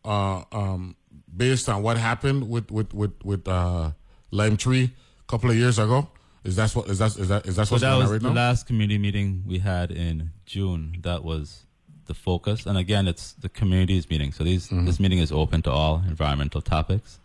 [0.06, 0.96] uh, um,
[1.36, 3.92] based on what happened with with with with uh,
[4.32, 6.10] Lime Tree a couple of years ago.
[6.44, 8.14] Is that what is that is that is that So what's that going was on
[8.14, 8.36] right the now?
[8.36, 10.96] last community meeting we had in June.
[11.02, 11.66] That was
[12.06, 12.66] the focus.
[12.66, 14.32] And again, it's the community's meeting.
[14.32, 14.86] So these Mm-hmm.
[14.86, 17.20] this meeting is open to all environmental topics.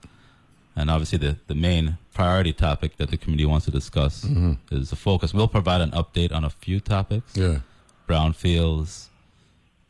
[0.77, 4.25] And obviously, the, the main priority topic that the community wants to discuss
[4.73, 5.33] is the focus.
[5.33, 7.33] We'll provide an update on a few topics.
[7.35, 7.53] Mm-hmm.
[7.53, 7.59] yeah.
[8.07, 9.07] Brownfields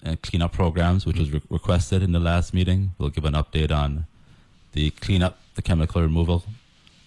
[0.04, 2.92] and cleanup programs, which was re- requested in the last meeting.
[2.98, 4.06] We'll give an update on
[4.72, 6.44] the cleanup, the chemical removal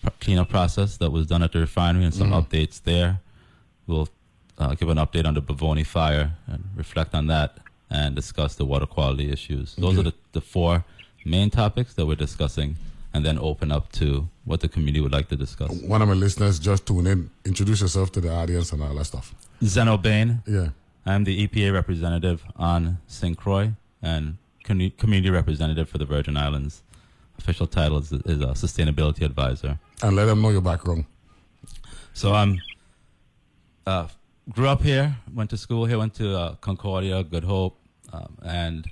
[0.02, 2.44] pr- cleanup process that was done at the refinery, and some mm.
[2.44, 3.20] updates there.
[3.86, 4.10] We'll
[4.58, 7.58] uh, give an update on the Bavoni fire and reflect on that,
[7.90, 9.76] and discuss the water quality issues.
[9.76, 10.00] Those mm-hmm.
[10.00, 10.84] are the, the four
[11.24, 12.76] main topics that we're discussing,
[13.14, 15.72] and then open up to what the community would like to discuss.
[15.82, 17.30] One of my listeners just tune in.
[17.46, 19.34] Introduce yourself to the audience and all that stuff.
[19.64, 20.70] Zeno Bain, Yeah.
[21.08, 23.38] I'm the EPA representative on St.
[23.38, 26.84] Croix and commu- community representative for the Virgin Islands.
[27.40, 29.80] Official title is, is a sustainability advisor.
[30.04, 31.06] And let them know your background.
[32.14, 32.62] So I'm
[33.86, 34.08] uh,
[34.50, 37.78] grew up here, went to school here, went to uh, Concordia, Good Hope,
[38.12, 38.86] um, and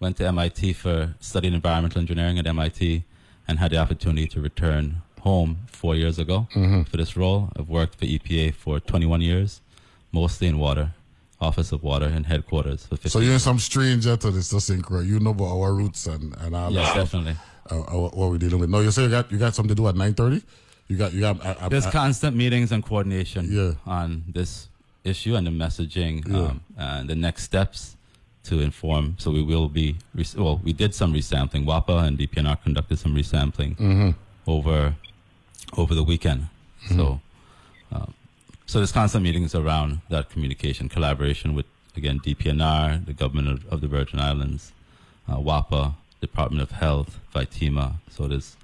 [0.00, 3.04] went to MIT for studying environmental engineering at MIT,
[3.48, 6.48] and had the opportunity to return home four years ago
[6.84, 7.50] for this role.
[7.56, 9.60] I've worked for EPA for 21 years,
[10.10, 10.92] mostly in water,
[11.42, 15.04] Office of Water and headquarters for 15 So you're some stranger to this synchro.
[15.06, 16.96] You know about our roots and, and all Yeah, that stuff.
[17.12, 17.36] definitely.
[17.70, 18.70] Uh, uh, what we're dealing with.
[18.70, 20.42] No, you say you got you got something to do at nine thirty.
[20.88, 21.44] You got you got.
[21.44, 23.72] Uh, uh, There's uh, constant meetings and coordination Yeah.
[23.86, 24.68] on this
[25.04, 26.38] issue and the messaging Yeah.
[26.38, 27.96] um, and the next steps
[28.44, 29.14] to inform.
[29.18, 29.96] So we will be,
[30.36, 31.64] well, we did some resampling.
[31.64, 34.10] WAPA and DPNR conducted some resampling Mm-hmm.
[34.46, 34.94] over
[35.76, 36.48] over the weekend.
[36.88, 37.20] So,
[37.92, 38.12] um,
[38.72, 43.80] so there's constant meetings around that communication, collaboration with again DPNR, the government of, of
[43.82, 44.72] the Virgin Islands,
[45.28, 47.96] uh, WAPA, Department of Health, VITEMA.
[48.10, 48.56] So there's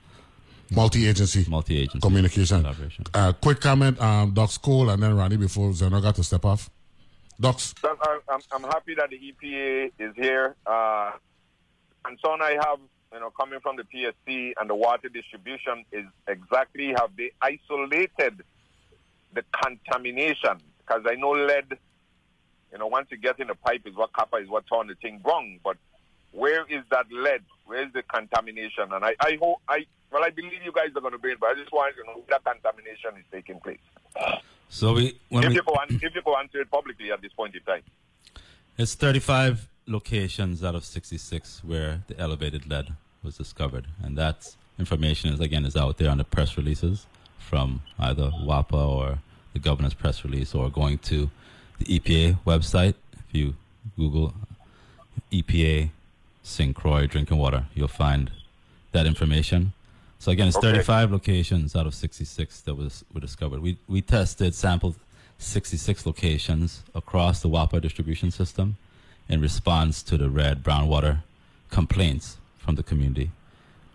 [0.71, 2.62] multi-agency multi-agency communication.
[2.62, 3.05] collaboration.
[3.12, 6.71] Uh, quick comment, um, Ducks Cole and then Ronnie before Zeno got to step off.
[7.38, 7.97] Ducks, I'm,
[8.31, 10.57] I'm, I'm happy that the EPA is here.
[10.66, 11.11] Uh,
[12.07, 12.79] and so I have
[13.12, 18.42] you know, coming from the PSC and the water distribution is exactly have they isolated
[19.35, 20.59] the contamination?
[20.79, 21.79] Because I know lead,
[22.73, 24.95] you know, once you get in the pipe is what copper is what turn the
[24.95, 25.59] thing wrong.
[25.62, 25.77] But
[26.33, 27.43] where is that lead?
[27.67, 28.93] Where is the contamination?
[28.93, 31.41] And I, I hope, I well, I believe you guys are going to bring it,
[31.41, 33.79] but I just want to know where that contamination is taking place.
[34.71, 37.33] So we, when if we you go if you go answer it publicly at this
[37.33, 37.83] point in time.
[38.77, 45.33] it's 35 locations out of 66 where the elevated lead was discovered, and that information
[45.33, 47.07] is again is out there on the press releases
[47.48, 49.18] from either WAPA or
[49.54, 51.30] the governor's press release, or going to
[51.78, 52.94] the EPA website.
[53.14, 53.54] If you
[53.96, 54.34] Google
[55.32, 55.90] EPA
[56.42, 56.74] St.
[56.74, 58.30] Croix drinking water, you'll find
[58.92, 59.72] that information.
[60.18, 60.72] So again, it's Okay.
[60.72, 63.61] 35 locations out of 66 that was were discovered.
[63.61, 64.96] We we tested, sampled
[65.38, 68.76] 66 locations across the WAPA distribution system
[69.28, 71.22] in response to the red brown water
[71.70, 73.30] complaints from the community.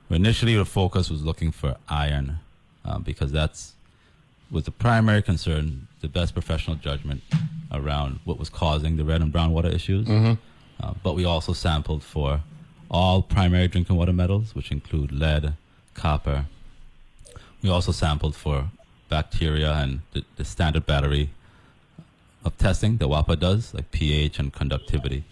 [0.10, 2.40] Initially, the focus was looking for iron
[2.86, 3.74] um, because that's
[4.52, 7.24] was the primary concern, the best professional judgment
[7.72, 10.08] around what was causing the red and brown water issues.
[10.82, 12.42] Uh, but we also sampled for
[12.92, 15.56] all primary drinking water metals, which include lead,
[15.96, 16.46] copper.
[17.64, 18.70] We also sampled for
[19.10, 21.32] bacteria and the, the standard battery
[22.46, 25.24] of testing that WAPA does, like pH and conductivity,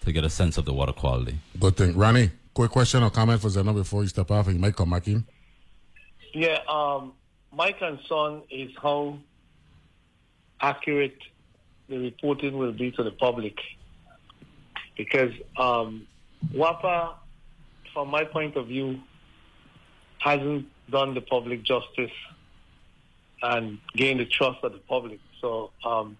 [0.00, 1.38] to get a sense of the water quality.
[1.60, 1.96] Good thing.
[1.96, 4.90] Ronnie, quick question or comment for Zeno before you step off and you might come
[4.90, 5.24] back in.
[6.34, 7.12] Yeah, um,
[7.52, 9.18] my concern is how
[10.60, 11.16] accurate
[11.88, 13.56] the reporting will be to the public.
[14.96, 16.08] Because um,
[16.52, 17.14] WAPA,
[17.92, 18.98] from my point of view,
[20.18, 22.10] hasn't done the public justice
[23.40, 25.20] and gained the trust of the public.
[25.40, 26.16] So um,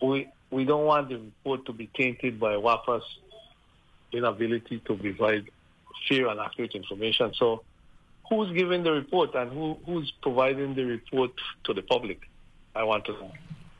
[0.00, 3.04] we we don't want the report to be tainted by WAPA's
[4.12, 5.48] inability to provide
[6.08, 7.32] fair and accurate information.
[7.34, 7.62] So
[8.36, 11.30] who's giving the report and who, who's providing the report
[11.64, 12.20] to the public?
[12.74, 13.32] I want to know.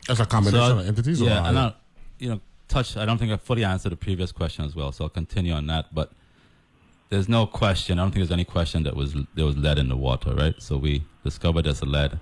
[0.06, 1.20] That's a combination So, of entities.
[1.20, 1.46] Yeah, not?
[1.48, 1.72] and I,
[2.18, 2.96] you know, touch.
[2.96, 5.66] I don't think I fully answered the previous question as well, so I'll continue on
[5.68, 5.94] that.
[5.94, 6.10] But
[7.08, 7.98] there's no question.
[7.98, 10.54] I don't think there's any question that was there was lead in the water, right?
[10.58, 12.18] So we discovered there's a lead.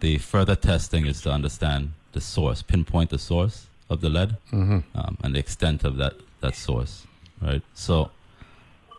[0.00, 4.84] The further testing is to understand the source, pinpoint the source of the lead, um,
[5.22, 7.06] and the extent of that that source,
[7.42, 7.62] right?
[7.74, 8.10] So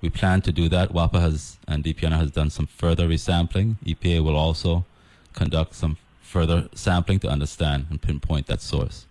[0.01, 0.89] we plan to do that.
[0.91, 3.75] WAPA has and DPNR has done some further resampling.
[3.85, 4.85] EPA will also
[5.33, 9.05] conduct some further sampling to understand and pinpoint that source.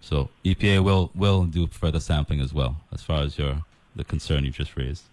[0.00, 3.64] So EPA will will do further sampling as well, as far as your
[3.96, 5.04] the concern you just raised.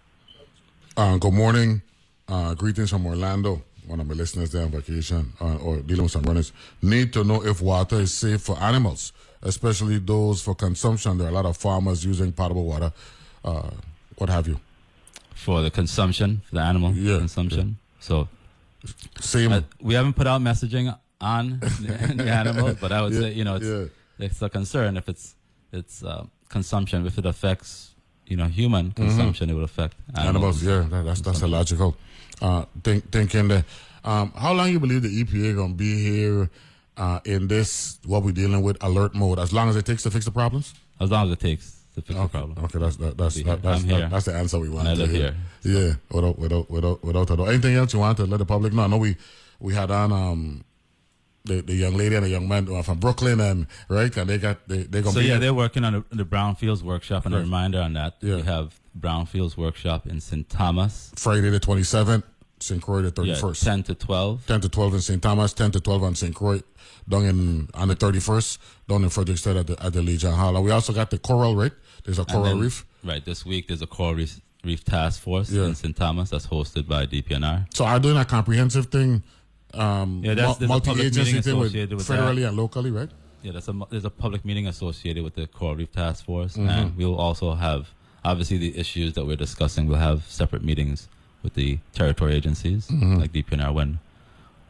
[0.95, 1.81] Uh, good morning.
[2.27, 3.61] Uh, greetings from Orlando.
[3.87, 6.53] One of my listeners there on vacation uh, or dealing with some runners.
[6.81, 11.17] Need to know if water is safe for animals, especially those for consumption.
[11.17, 12.93] There are a lot of farmers using potable water,
[13.43, 13.71] uh,
[14.17, 14.59] what have you.
[15.35, 17.77] For the consumption, for the animal Yeah, consumption.
[17.99, 18.27] So
[19.19, 19.51] Same.
[19.51, 23.33] uh, we haven't put out messaging on the, the animals, but I would Yeah, say
[23.33, 24.25] you know it's yeah.
[24.25, 25.35] it's a concern if it's
[25.71, 27.05] it's uh, consumption.
[27.05, 27.91] If it affects
[28.27, 30.19] you know human consumption, it would affect Mm-hmm.
[30.27, 30.63] animals.
[30.63, 30.63] animals.
[30.63, 31.95] Yeah, that, that's that's a logical
[32.41, 33.47] uh, think, thinking.
[33.47, 33.65] There.
[34.05, 36.49] Um, how long you believe the EPA gonna be here
[36.97, 39.39] uh, in this what we're dealing with alert mode?
[39.39, 40.73] As long as it takes to fix the problems.
[40.99, 42.65] As long as it takes to fix the Okay, problem.
[42.65, 44.87] okay, that's that, that's that, that's that, that's the answer we want.
[44.87, 45.35] I to hear.
[45.63, 45.73] here.
[45.79, 47.47] Yeah, without without without without a doubt.
[47.49, 48.83] Anything else you want to let the public know?
[48.83, 49.15] I know we
[49.59, 50.63] we had on um
[51.45, 54.37] the, the young lady and the young man uh, from Brooklyn and right, and they
[54.37, 57.39] got they they gonna So yeah, they're working on the, the Brownfields workshop, and a
[57.39, 58.15] reminder on that.
[58.21, 58.37] Yeah.
[58.37, 60.47] We have Brownfields workshop in St.
[60.49, 61.11] Thomas.
[61.15, 62.23] Friday the twenty seventh,
[62.59, 62.81] St.
[62.81, 64.45] Croix the thirty Yeah, ten to twelve.
[64.47, 65.21] 10 to 12 in St.
[65.21, 66.33] Thomas, 10 to 12 on St.
[66.33, 66.61] Croix,
[67.09, 70.55] down in, on the 31st, down in Frederiksted at the, at the Legion Hall.
[70.55, 71.73] And we also got the Coral, right?
[72.03, 72.85] There's a Coral then- Reef.
[73.03, 73.23] Right.
[73.23, 75.65] This week there's a coral reef, reef task force Yeah.
[75.65, 75.95] in St.
[75.95, 77.65] Thomas that's hosted by DPNR.
[77.73, 79.23] So are doing a comprehensive thing,
[79.73, 82.49] um, Yeah, that's- there's multi-agency thing with, with federally that.
[82.49, 83.09] and locally, right?
[83.41, 86.69] Yeah, that's a there's a public meeting associated with the coral reef task force, Mm-hmm.
[86.69, 87.89] and we'll also have
[88.23, 89.85] obviously the issues that we're discussing.
[89.85, 91.09] We'll have separate meetings
[91.43, 93.15] with the territory agencies Mm-hmm.
[93.15, 93.99] like DPNR when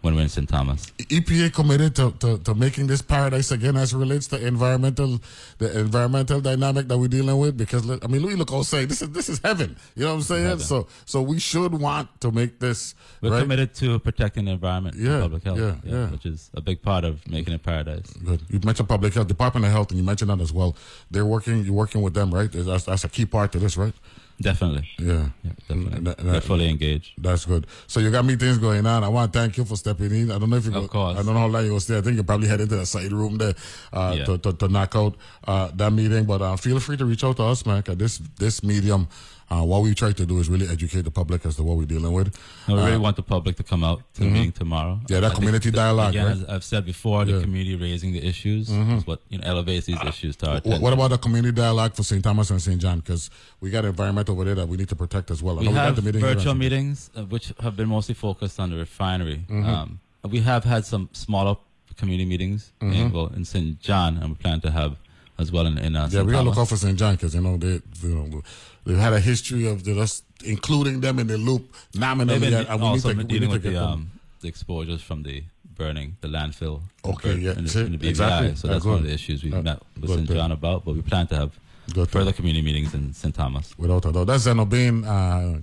[0.04, 0.47] when St.
[0.49, 0.88] Thomas.
[0.99, 5.22] EPA committed to, to, to making this paradise again as it relates to environmental
[5.60, 9.10] the environmental dynamic that we're dealing with because I mean we look outside this is
[9.12, 10.66] this is heaven you know what I'm saying Heaven.
[10.66, 13.41] so so we should want to make this We're right?
[13.41, 16.08] committed to protecting the environment Yeah, and public health, yeah, yeah.
[16.08, 18.12] which is a big part of making it paradise.
[18.26, 18.41] Good.
[18.49, 20.76] You mentioned public health, Department of Health, and you mentioned that as well.
[21.12, 21.64] They're working.
[21.64, 22.51] You're working with them, right?
[22.51, 23.93] That's that's a key part to this, right?
[24.42, 24.88] Definitely.
[25.00, 25.30] Yeah.
[25.44, 26.00] Yeah, definitely.
[26.02, 27.12] That- that- They're fully engaged.
[27.18, 27.68] That's good.
[27.88, 29.04] So you got meetings going on.
[29.04, 30.32] I want to thank you for stepping in.
[30.32, 31.18] I don't know if you Of go, course.
[31.18, 31.98] I don't know how long you will stay.
[31.98, 33.54] I think you probably head into the side room there
[33.94, 34.26] uh, Yeah.
[34.26, 35.16] to, to, to knock out
[35.48, 36.26] uh, that meeting.
[36.26, 37.84] But uh, feel free to reach out to us, man.
[37.84, 39.08] 'cause this this medium,
[39.52, 41.86] uh, what we try to do is really educate the public as to what we're
[41.86, 42.28] dealing with.
[42.68, 45.00] And we really Uh, want the public to come out to the meeting tomorrow.
[45.10, 46.36] Yeah, that I community the- dialogue, Again, right?
[46.38, 47.38] as I've said before, the Yeah.
[47.38, 47.44] Mm-hmm.
[47.46, 50.82] community raising the issues is what you know elevates these issues to our attention.
[50.82, 52.24] What about the community dialogue for St.
[52.24, 52.80] Thomas and St.
[52.82, 53.00] John?
[53.00, 53.30] Because
[53.62, 55.58] we got environment over there that we need to protect as well.
[55.58, 58.78] We got have the meeting virtual meetings, uh, which have been mostly focused on the
[58.78, 59.46] refinery.
[59.50, 59.66] Mm-hmm.
[59.70, 61.56] Um, we have had some smaller
[61.98, 62.94] community meetings Mm-hmm.
[62.94, 63.80] in, well, in St.
[63.80, 64.98] John, and we plan to have
[65.38, 66.98] as well in, in uh, Yeah, we gotta look out for St.
[66.98, 68.42] John because you know they, you know,
[68.86, 72.82] they've had a history of just including them in the loop nominally, They've and been
[72.82, 74.12] we need to, been we need dealing with get the, um,
[74.42, 75.44] the exposures from the
[75.76, 76.82] burning, the landfill.
[77.06, 78.10] Okay, yeah, in the, in the BVI.
[78.10, 78.56] exactly.
[78.56, 80.30] So that's one of the issues we Yeah, met with St.
[80.30, 81.60] John about, but we plan to have
[81.94, 83.36] Good further community meetings in St.
[83.36, 83.78] Thomas.
[83.78, 85.60] Without a doubt, that's Zeno Bain, uh,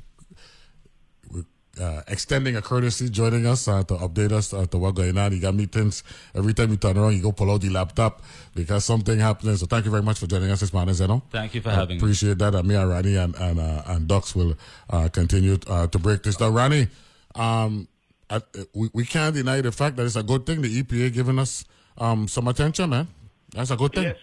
[1.78, 5.32] uh, extending a courtesy, joining us uh, to update us uh, to what going on.
[5.32, 6.02] You got meetings
[6.34, 8.22] every time you turn around, you go pull out the laptop
[8.54, 9.56] because something happening.
[9.56, 11.22] So thank you very much for joining us this morning, Zeno.
[11.30, 12.02] Thank you for I having me.
[12.02, 12.54] appreciate that.
[12.54, 14.54] And me and Ronnie and and, uh, and Ducks will
[14.88, 16.54] uh, continue uh, to break this down.
[16.54, 16.88] Ronnie,
[17.34, 17.86] um,
[18.28, 18.40] I,
[18.74, 21.64] we we can't deny the fact that it's a good thing the EPA giving us
[21.98, 23.08] um, some attention, man.
[23.54, 24.04] That's a good thing.
[24.04, 24.16] Yes,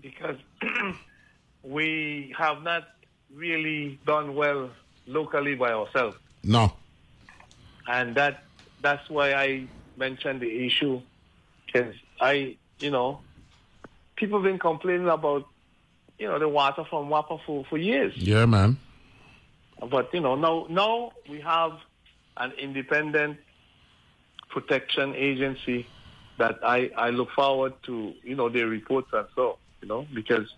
[0.00, 0.36] because
[1.62, 2.84] we have not
[3.32, 4.70] really done well
[5.06, 6.72] locally by ourselves, No,
[7.86, 8.44] and that
[8.80, 11.00] that's why I mentioned the issue.
[11.66, 13.20] Because I, you know,
[14.16, 15.46] people been complaining about,
[16.18, 18.16] you know, the water from WAPA for, for years.
[18.16, 18.78] yeah, man.
[19.90, 21.72] But you know, now now we have
[22.36, 23.38] an independent
[24.50, 25.86] protection agency
[26.38, 30.48] that I, I look forward to, you know, their reports and so, you know, because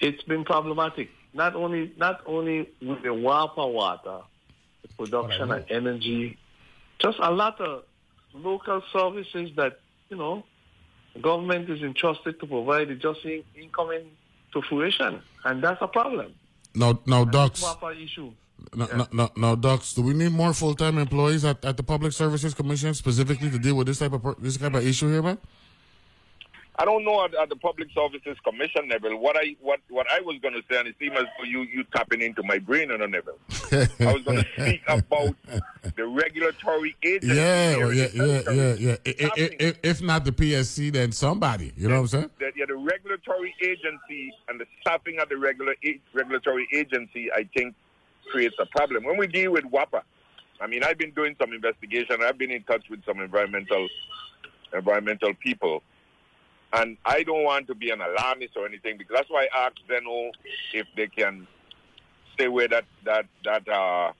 [0.00, 1.10] it's been problematic.
[1.32, 4.20] Not only not only with the WAPA water,
[4.96, 6.38] production and energy,
[6.98, 7.84] just a lot of
[8.34, 10.44] local services that, you know,
[11.14, 14.10] the government is entrusted to provide it just in, in coming
[14.52, 15.20] to fruition.
[15.44, 16.34] And that's a problem.
[16.74, 17.24] Now, now.
[17.24, 18.32] WAPA issue.
[18.74, 22.12] Now, now, now, now, Ducks, do we need more full-time employees at, at the Public
[22.12, 25.38] Services Commission specifically to deal with this type of this type of issue here, man?
[26.76, 30.20] I don't know at, at the Public Services Commission level what I what, what I
[30.20, 32.90] was going to say, and it seems as though you you tapping into my brain
[32.90, 33.34] on a level.
[34.00, 35.34] I was going to speak about
[35.96, 37.34] the regulatory agency.
[37.36, 38.96] Yeah, here well, in yeah, yeah, yeah, yeah.
[39.04, 41.72] I- I- Tapping I- If, if not the PSC, then somebody.
[41.76, 42.30] You know what I'm saying?
[42.38, 45.74] the, yeah, the regulatory agency and the staffing at the regular
[46.14, 47.74] regulatory agency, I think,
[48.30, 49.04] creates a problem.
[49.04, 50.02] When we deal with WAPA,
[50.60, 52.22] I mean, I've been doing some investigation.
[52.22, 53.88] I've been in touch with some environmental
[54.72, 55.82] environmental people,
[56.72, 59.80] and I don't want to be an alarmist or anything because that's why I asked
[59.88, 60.30] Zeno
[60.72, 61.46] if they can
[62.34, 64.12] stay where that that that uh,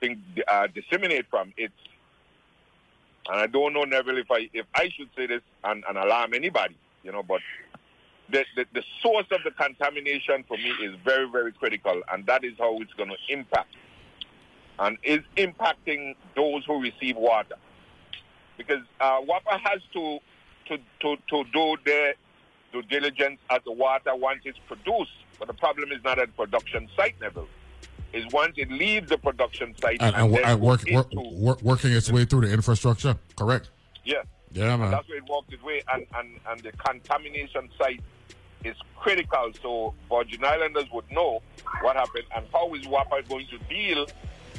[0.00, 1.52] thing uh, disseminate from.
[1.56, 1.72] It's
[3.28, 6.34] and I don't know Neville if I if I should say this and, and alarm
[6.34, 7.40] anybody, you know, but
[8.30, 12.44] the, the the source of the contamination for me is very very critical, and that
[12.44, 13.74] is how it's going to impact
[14.78, 17.56] and is impacting those who receive water
[18.56, 20.18] because uh, WAPA has to
[20.68, 22.14] to to to do their
[22.72, 26.34] due diligence at the water once it's produced, but the problem is not at the
[26.34, 27.46] production site level.
[28.12, 32.10] Is once it leaves the production site And, and, and work, work, work, working its
[32.10, 33.16] way through the infrastructure.
[33.36, 33.68] Correct.
[34.04, 34.22] yeah.
[34.50, 34.90] Yeah, man.
[34.90, 38.00] That's where it walks its way, and, and, and the contamination site
[38.64, 39.50] is critical.
[39.62, 41.42] So Virgin Islanders would know
[41.82, 44.06] what happened and how is WAPA going to deal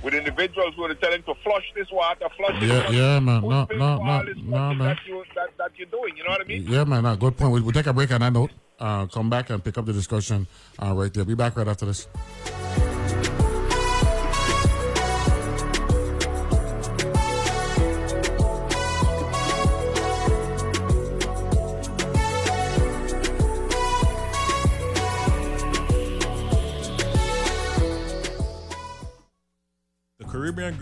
[0.03, 2.61] with individuals who are telling to flush this water, flush.
[2.61, 3.41] Yeah, flush yeah, man.
[3.41, 4.79] No, no, no, this no, man.
[4.79, 6.65] That, you, that, that you're doing, you know what I mean?
[6.67, 7.03] Yeah, man.
[7.03, 7.51] No, good point.
[7.51, 8.51] We'll, we'll take a break on that note.
[8.79, 10.47] Uh, come back and pick up the discussion
[10.81, 11.25] uh, right there.
[11.25, 12.07] Be back right after this.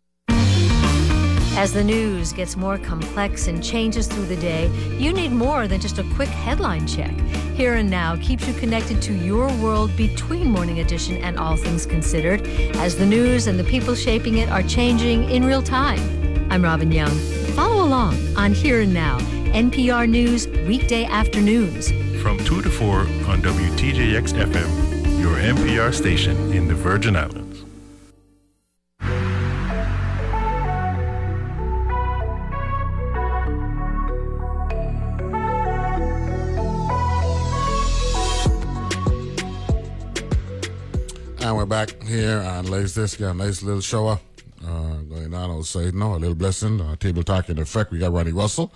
[1.57, 5.81] As the news gets more complex and changes through the day, you need more than
[5.81, 7.11] just a quick headline check.
[7.55, 11.85] Here and Now keeps you connected to your world between Morning Edition and All Things
[11.85, 12.47] Considered,
[12.77, 15.99] as the news and the people shaping it are changing in real time.
[16.49, 17.15] I'm Robin Young.
[17.53, 19.19] Follow along on Here and Now,
[19.51, 21.91] NPR News, weekday afternoons.
[22.23, 27.40] From 2 to 4 on WTJX FM, your NPR station in the Virgin Islands.
[41.71, 43.15] Back here on Analyze This.
[43.15, 44.17] Got a nice little show uh,
[45.07, 45.49] going on.
[45.49, 46.81] I'll say no, a little blessing.
[46.81, 47.91] Uh, table talk in effect.
[47.91, 48.73] We got Ronnie Russell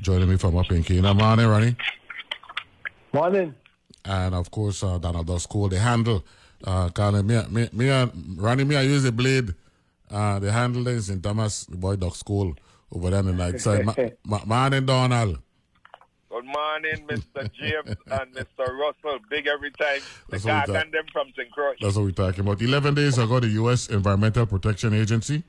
[0.00, 1.16] joining me from up in Keenan.
[1.16, 1.76] Morning, Ronnie.
[3.12, 3.52] Morning.
[4.04, 6.24] And of course, uh, Donald Ducks Cole, the handle.
[6.62, 9.52] Uh, calling me, me, me, and Ronnie, me, I use the blade.
[10.08, 12.54] Uh, the handle is in Thomas, the boy Ducks Cole
[12.92, 13.84] over there in the night side.
[13.84, 13.92] Ma,
[14.24, 15.40] ma, morning, Donald.
[16.36, 17.48] Good morning, Mr.
[17.54, 18.68] James and Mr.
[18.78, 19.18] Russell.
[19.30, 20.00] Big every time.
[20.28, 21.50] The That's what we and them from St.
[21.50, 21.72] Croix.
[21.80, 22.60] That's what we're talking about.
[22.60, 23.88] 11 days ago, the U.S.
[23.88, 25.42] Environmental Protection Agency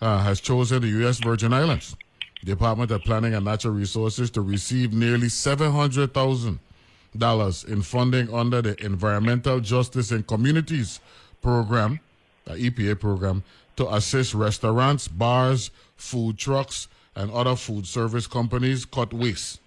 [0.00, 1.18] uh, has chosen the U.S.
[1.18, 1.96] Virgin Islands
[2.44, 9.58] Department of Planning and Natural Resources to receive nearly $700,000 in funding under the Environmental
[9.58, 11.00] Justice and Communities
[11.42, 11.98] program,
[12.44, 13.42] the EPA program,
[13.74, 16.86] to assist restaurants, bars, food trucks,
[17.16, 19.58] and other food service companies cut waste.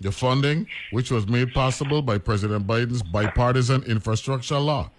[0.00, 4.90] The funding, which was made possible by President Biden's bipartisan infrastructure law,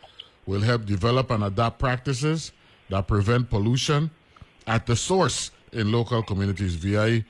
[0.46, 2.52] will help develop and adapt practices
[2.90, 4.12] that prevent pollution
[4.68, 6.76] at the source in local communities.
[6.76, 7.24] VI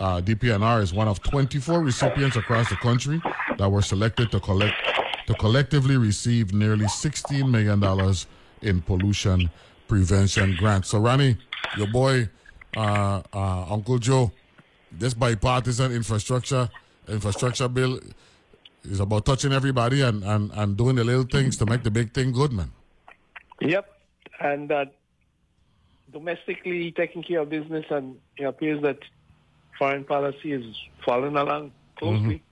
[0.00, 3.20] uh, DPNR is one of 24 recipients across the country
[3.56, 4.74] that were selected to collect
[5.26, 8.26] to collectively receive nearly 16 million dollars
[8.62, 9.50] in pollution
[9.86, 10.88] prevention grants.
[10.88, 11.36] So, Ronnie,
[11.76, 12.28] your boy,
[12.76, 14.32] uh, uh, Uncle Joe,
[14.92, 16.70] this bipartisan infrastructure
[17.08, 18.00] infrastructure bill
[18.84, 22.12] is about touching everybody and, and, and doing the little things to make the big
[22.12, 22.70] thing good, man.
[23.60, 23.86] Yep.
[24.40, 24.84] And uh,
[26.12, 28.98] domestically taking care of business, and it appears that
[29.78, 30.64] foreign policy is
[31.04, 32.42] following along closely.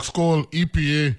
[0.00, 1.16] School EPA,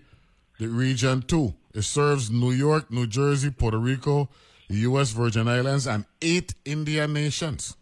[0.60, 1.54] the Region 2.
[1.74, 4.30] It serves New York, New Jersey, Puerto Rico,
[4.70, 5.12] the U.S.
[5.12, 7.76] Virgin Islands, and eight Indian nations.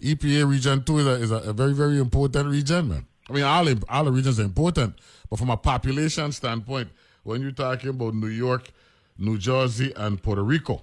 [0.00, 3.06] EPA Region 2 is a, is a, a very, very important region, man.
[3.28, 4.94] I mean, all, all the regions are important,
[5.30, 6.88] but from a population standpoint,
[7.22, 8.70] when you're talking about New York,
[9.18, 10.82] New Jersey, and Puerto Rico,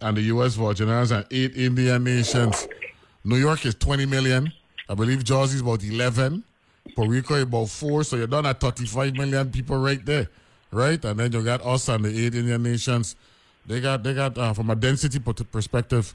[0.00, 0.54] and the U.S.
[0.54, 2.66] Virgin Islands and eight Indian nations,
[3.24, 4.52] New York is 20 million.
[4.88, 6.44] I believe Jersey is about 11.
[6.94, 10.28] Puerto Rico is about four, so you're done at 35 million people right there,
[10.70, 11.04] right?
[11.04, 13.16] And then you got us and the eight Indian nations.
[13.66, 16.14] They got, they got uh, from a density perspective,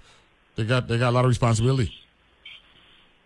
[0.56, 1.94] they got, they got a lot of responsibility.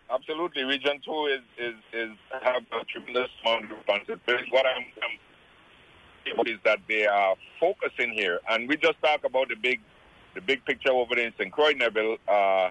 [0.10, 4.48] Absolutely, Region Two is is is have a tremendous amount of responsibility.
[4.52, 9.56] What I'm, I'm is that they are focusing here, and we just talk about the
[9.56, 9.80] big,
[10.36, 11.52] the big picture over there in St.
[11.52, 12.70] Croix, Neville, uh,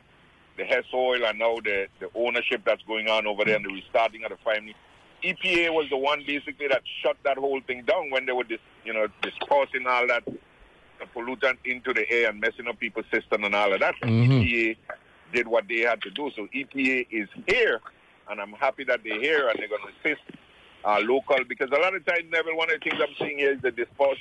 [0.56, 3.72] the Hess Oil, and now the the ownership that's going on over there and the
[3.72, 4.74] restarting of the family.
[5.22, 8.60] EPA was the one basically that shut that whole thing down when they were, dis,
[8.84, 10.22] you know, dispersing all that
[11.14, 13.94] pollutant into the air and messing up people's system and all of that.
[14.02, 14.42] Mhm.
[14.42, 14.76] EPA
[15.32, 16.30] did what they had to do.
[16.34, 17.80] So EPA is here,
[18.30, 20.22] and I'm happy that they're here and they're going to assist
[20.84, 23.52] uh, local because a lot of times, Neville, one of the things I'm seeing here
[23.52, 24.16] is the dispose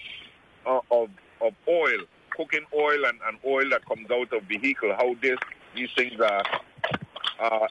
[0.65, 1.09] uh, of
[1.41, 1.99] of oil,
[2.31, 4.93] cooking oil, and, and oil that comes out of vehicle.
[4.95, 5.37] How this
[5.75, 6.43] these things are,
[7.39, 7.67] uh,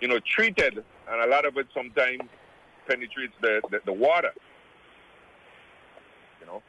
[0.00, 2.22] you know, treated, and a lot of it sometimes
[2.86, 4.32] penetrates the, the, the water.
[6.40, 6.62] You know.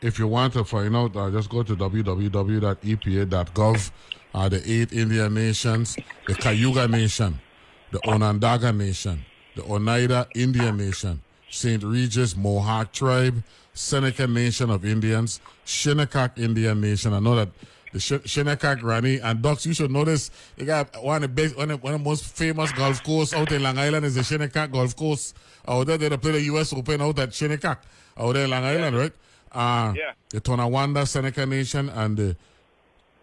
[0.00, 2.70] If you want to find out, uh, just go to www.epa.gov.
[4.34, 7.38] Uh, the eight Indian nations, the Cayuga Nation,
[7.92, 9.24] the Onondaga Nation,
[9.54, 11.82] the Oneida Indian Nation, St.
[11.84, 17.12] Regis Mohawk Tribe, Seneca Nation of Indians, Shinnecock Indian Nation.
[17.12, 17.48] I know that
[17.92, 20.32] the Sh- Shinnecock Ronnie and Ducks, you should notice.
[20.56, 23.32] They got one of the best, one of, one of the most famous golf course
[23.32, 25.32] out in Long Island is the Shinnecock Golf Course.
[25.68, 26.72] Out there, they play the U.S.
[26.72, 27.84] Open out at Shinnecock,
[28.18, 29.12] out there in Long Island, right?
[29.52, 30.12] Uh, Yeah.
[30.30, 32.36] The Tonawanda Seneca Nation and the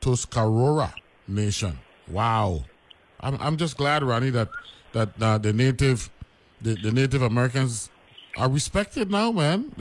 [0.02, 0.94] Tuscarora
[1.28, 1.80] Nation.
[2.10, 2.66] Wow.
[3.22, 4.50] I'm, I'm just glad, Ronnie, that
[4.94, 6.10] that uh, the native
[6.62, 7.90] the, the Native Americans
[8.38, 9.72] are respected now, man.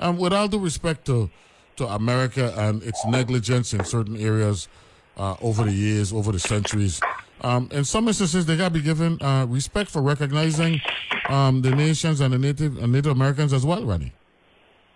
[0.00, 1.30] Um, with all due respect to
[1.76, 4.68] to America and its negligence in certain areas
[5.16, 7.00] uh, over the years, over the centuries,
[7.40, 10.80] um, in some instances they gotta be given uh, respect for recognizing
[11.28, 14.12] um, the nations and the Native and Native Americans as well, Ronnie.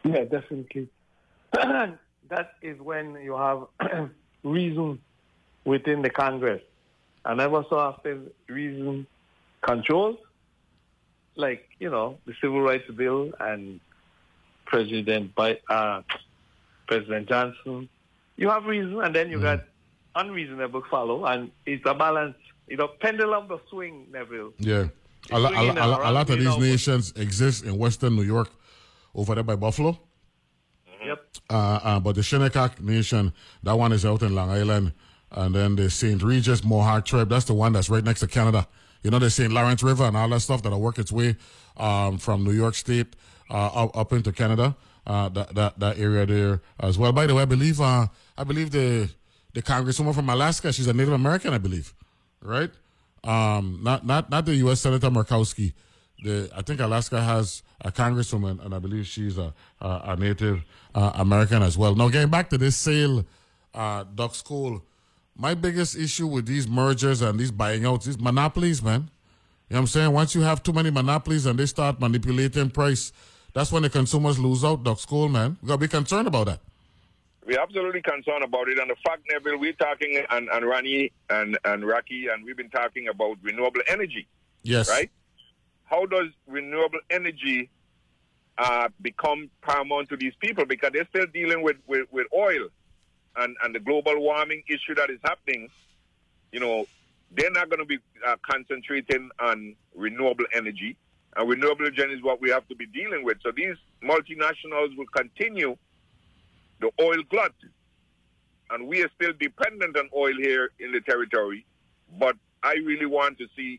[0.05, 0.89] Yeah, definitely.
[2.33, 3.67] that is when you have
[4.43, 4.99] reason
[5.65, 6.63] within the Congress.
[7.25, 9.07] And ever so often, reason
[9.61, 10.17] controls,
[11.37, 13.81] like, you know, the Civil Rights Bill and
[14.65, 16.03] President Bi- uh,
[16.89, 17.89] President Johnson.
[18.37, 19.65] You have reason, and then you got
[20.17, 22.37] unreasonable follow, and it's a balance.
[22.67, 24.53] You know, pendulum will swing, Neville.
[24.59, 24.89] Yeah.
[25.31, 28.51] A, a, a, a lot of these know, nations exist in Western New York,
[29.15, 30.01] over there by Buffalo.
[31.05, 31.27] Yep.
[31.51, 33.33] Uh, uh, but the Shinnecock Nation,
[33.63, 34.93] that one is out in Long Island.
[35.31, 36.23] And then the St.
[36.23, 38.69] Regis Mohawk tribe, that's the one that's right next to Canada.
[39.03, 39.53] You know, the St.
[39.53, 41.37] Lawrence River and all that stuff that'll work its way
[41.77, 43.17] um, from New York State
[43.51, 44.77] uh, up, up into Canada.
[45.05, 47.11] Uh, that, that that area there as well.
[47.11, 48.07] By the way, I believe uh,
[48.39, 49.11] I believe the
[49.53, 51.93] the congresswoman from Alaska, she's a Native American, I believe,
[52.41, 52.71] right?
[53.25, 54.81] Um, not not not the U.S.
[54.81, 55.73] Senator Murkowski.
[56.23, 60.65] The I think Alaska has a congresswoman, and I believe she's a a, a Native
[60.95, 61.95] uh, American as well.
[61.95, 63.25] Now, getting back to this sale,
[63.75, 64.83] uh, Ducks Cole,
[65.37, 69.11] my biggest issue with these mergers and these buying outs is monopolies, man.
[69.69, 70.13] You know what I'm saying?
[70.13, 73.13] Once you have too many monopolies and they start manipulating price,
[73.55, 75.57] that's when the consumers lose out, Ducks Cole, man.
[75.63, 76.61] We gotta be concerned about that.
[77.47, 78.79] We're absolutely concerned about it.
[78.79, 82.71] And the fact, Neville, we're talking, and, and Ronnie and, and Rocky, and we've been
[82.71, 84.29] talking about renewable energy.
[84.63, 84.89] Yes.
[84.89, 85.11] Right?
[85.93, 87.69] How does renewable energy
[88.57, 90.65] uh, become paramount to these people?
[90.65, 92.69] Because they're still dealing with, with, with oil
[93.37, 95.69] and, and the global warming issue that is happening.
[96.51, 96.87] You know,
[97.31, 100.97] they're not going to be uh, concentrating on renewable energy.
[101.37, 103.37] And renewable energy is what we have to be dealing with.
[103.43, 105.77] So these multinationals will continue
[106.81, 107.53] the oil glut.
[108.71, 111.67] And we are still dependent on oil here in the territory.
[112.19, 113.79] But I really want to see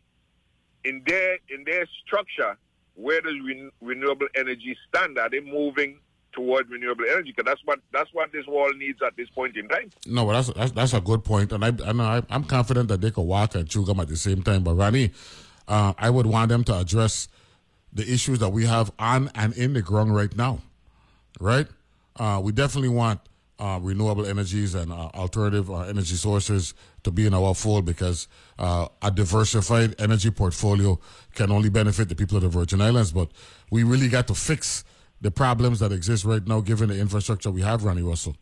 [0.84, 2.56] in their in their structure
[2.94, 5.18] where does ren- renewable energy stand?
[5.18, 5.98] Are they moving
[6.32, 7.32] toward renewable energy?
[7.36, 9.90] Because that's what that's what this world needs at this point in time.
[10.06, 13.00] No, but that's that's, that's a good point, and I and I, I'm confident that
[13.00, 14.62] they could walk and chew gum at the same time.
[14.62, 15.10] But Ronnie,
[15.68, 17.28] uh, I would want them to address
[17.92, 20.60] the issues that we have on and in the ground right now,
[21.40, 21.66] right?
[22.16, 23.20] Uh, we definitely want
[23.58, 26.74] uh, renewable energies and uh, alternative uh, energy sources
[27.04, 28.26] to be in our fold because
[28.58, 30.98] uh, a diversified energy portfolio
[31.34, 33.12] can only benefit the people of the Virgin Islands.
[33.12, 33.30] But
[33.70, 34.84] we really got to fix
[35.20, 38.36] the problems that exist right now, given the infrastructure we have, Ronnie Russell.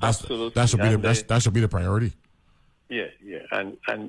[0.00, 0.50] That's, Absolutely.
[0.54, 2.12] That should be the, And that's, they- that should be the priority.
[2.88, 4.08] Yeah, yeah, and and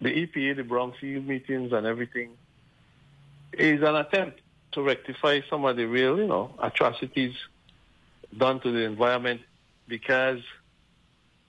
[0.00, 2.30] the EPA, the Brownfield meetings, and everything
[3.52, 4.40] is an attempt
[4.72, 7.34] to rectify some of the real, you know, atrocities
[8.38, 9.42] done to the environment
[9.88, 10.40] because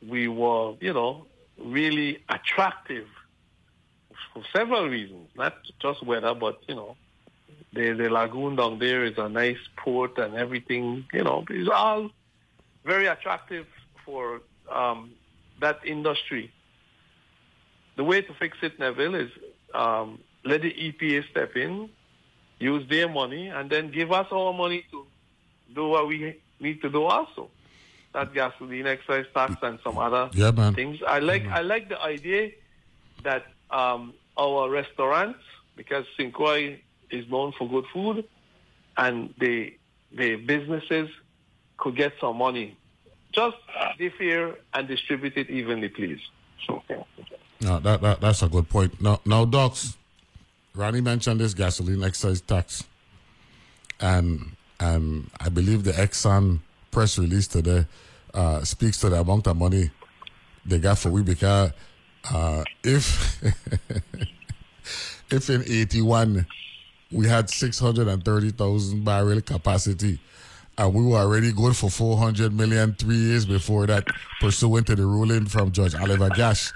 [0.05, 1.25] we were, you know,
[1.57, 3.07] really attractive
[4.33, 6.95] for several reasons, not just weather, but you know,
[7.73, 12.09] the the lagoon down there is a nice port and everything, you know, it's all
[12.83, 13.65] very attractive
[14.05, 14.41] for
[14.71, 15.11] um,
[15.61, 16.51] that industry.
[17.97, 19.31] The way to fix it, Neville, is
[19.73, 21.89] um, let the EPA step in,
[22.59, 25.05] use their money, and then give us our money to
[25.73, 27.49] do what we need to do also.
[28.15, 30.97] That gasoline excise tax and some other Yeah, things.
[31.05, 32.51] I like I like the idea
[33.27, 35.39] that um, our restaurants,
[35.75, 36.31] because St.
[36.33, 36.79] Croix
[37.11, 38.23] is known for good food,
[38.95, 39.75] and the
[40.15, 41.09] the businesses
[41.77, 42.77] could get some money.
[43.33, 43.57] Just
[43.97, 46.21] be fair and distribute it evenly, please.
[46.65, 46.81] So,
[47.59, 49.01] No, that, that that's a good point.
[49.01, 49.97] Now, now, Ducks,
[50.73, 52.85] Ronnie mentioned this gasoline excise tax,
[53.99, 56.59] and and I believe the Exxon
[56.95, 57.85] press release today
[58.33, 59.91] uh, speaks to the amount of money
[60.65, 61.73] they got for because
[62.31, 63.43] uh, if
[65.29, 66.47] if in eighty one
[67.11, 70.19] we had six hundred and thirty thousand barrel capacity.
[70.77, 74.05] And we were already good for 400 million three years before that,
[74.41, 76.73] pursuant to the ruling from Judge Oliver Gasch.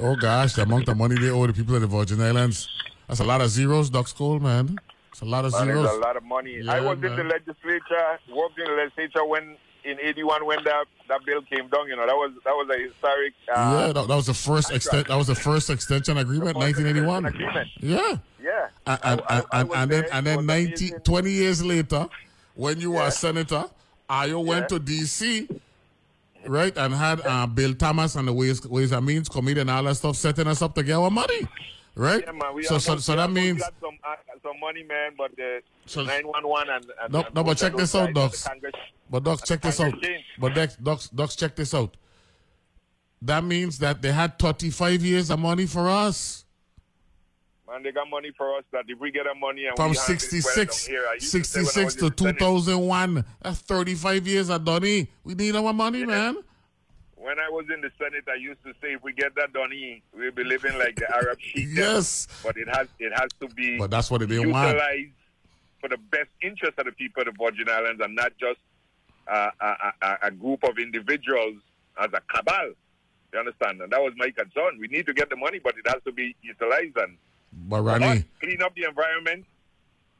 [0.00, 2.68] Oh gosh, the amount of money they owe the people of the Virgin Islands.
[3.06, 4.78] That's a lot of zeros, Ducks Cole, man.
[5.10, 5.84] It's a lot of zeros.
[5.84, 6.60] It's a lot of money.
[6.60, 7.12] Yeah, I was man.
[7.12, 11.68] in the legislature, worked in the legislature when in '81 when that that bill came
[11.68, 11.88] down.
[11.88, 13.34] You know, that was that was a historic.
[13.48, 15.08] Uh, yeah, that, that was the first extent.
[15.08, 17.26] That was the first extension agreement, 1981.
[17.26, 17.68] agreement.
[17.80, 18.18] Yeah.
[18.42, 18.68] Yeah.
[18.86, 22.08] And and, and, and, and then and then 90, 20 years later,
[22.54, 23.64] when you were a senator,
[24.08, 25.60] Ayo went to DC,
[26.46, 29.82] right, and had uh, Bill Thomas and the Ways Ways and Means Committee and all
[29.84, 31.46] that stuff setting us up to get our money,
[31.94, 32.22] right?
[32.24, 32.54] Yeah, man.
[32.54, 35.12] We so so so that means got some uh, some money, man.
[35.16, 38.46] But the So- 911 and, and no and no, but check this out, Ducks.
[38.46, 38.74] Congress-
[39.10, 39.94] But Ducks, check this out.
[40.38, 41.96] But Ducks, Ducks, Ducks, check this out.
[43.22, 46.46] That means that they had 35 years of money for us.
[47.68, 48.64] Man, they got money for us.
[48.72, 51.14] That if we get our money and From we handle it well 66, here, I
[51.14, 53.24] used to say when I 66 to Senate, 2001.
[53.42, 55.08] That's 35 years of Donny.
[55.22, 56.38] We need our money, man.
[57.22, 59.70] When I was in the Senate, I used to say, if we get that done,
[59.72, 61.66] here, we'll be living like the Arab sheik.
[61.70, 62.26] Yes.
[62.42, 64.68] But it has it has to be But that's what it didn't want.
[64.68, 65.10] utilized
[65.80, 68.58] for the best interest of the people of the Virgin Islands and not just
[69.28, 69.66] uh, a,
[70.02, 71.56] a, a- group of individuals
[71.98, 72.72] as a cabal.
[73.32, 73.80] You understand?
[73.80, 74.78] And that was my concern.
[74.80, 77.16] We need to get the money, but it has to be utilized and
[77.52, 79.44] But Ronnie, clean up the environment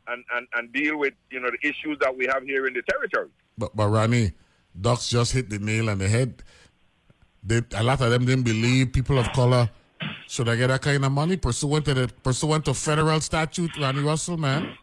[0.07, 2.83] and, and, and deal with you know the issues that we have here in the
[2.83, 3.29] territory.
[3.59, 4.33] but, but Ronnie,
[4.79, 6.43] Ducks just hit the nail on the head.
[7.43, 9.71] They, a lot of them didn't believe people of color
[10.27, 14.03] should I get that kind of money pursuant to the pursuant to federal statute, Ronnie
[14.03, 14.77] Russell, man.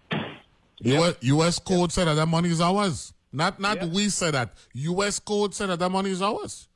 [0.80, 3.14] US, US code said that that money is ours.
[3.32, 4.50] Not not we said that.
[4.74, 6.68] US code said that that money is ours.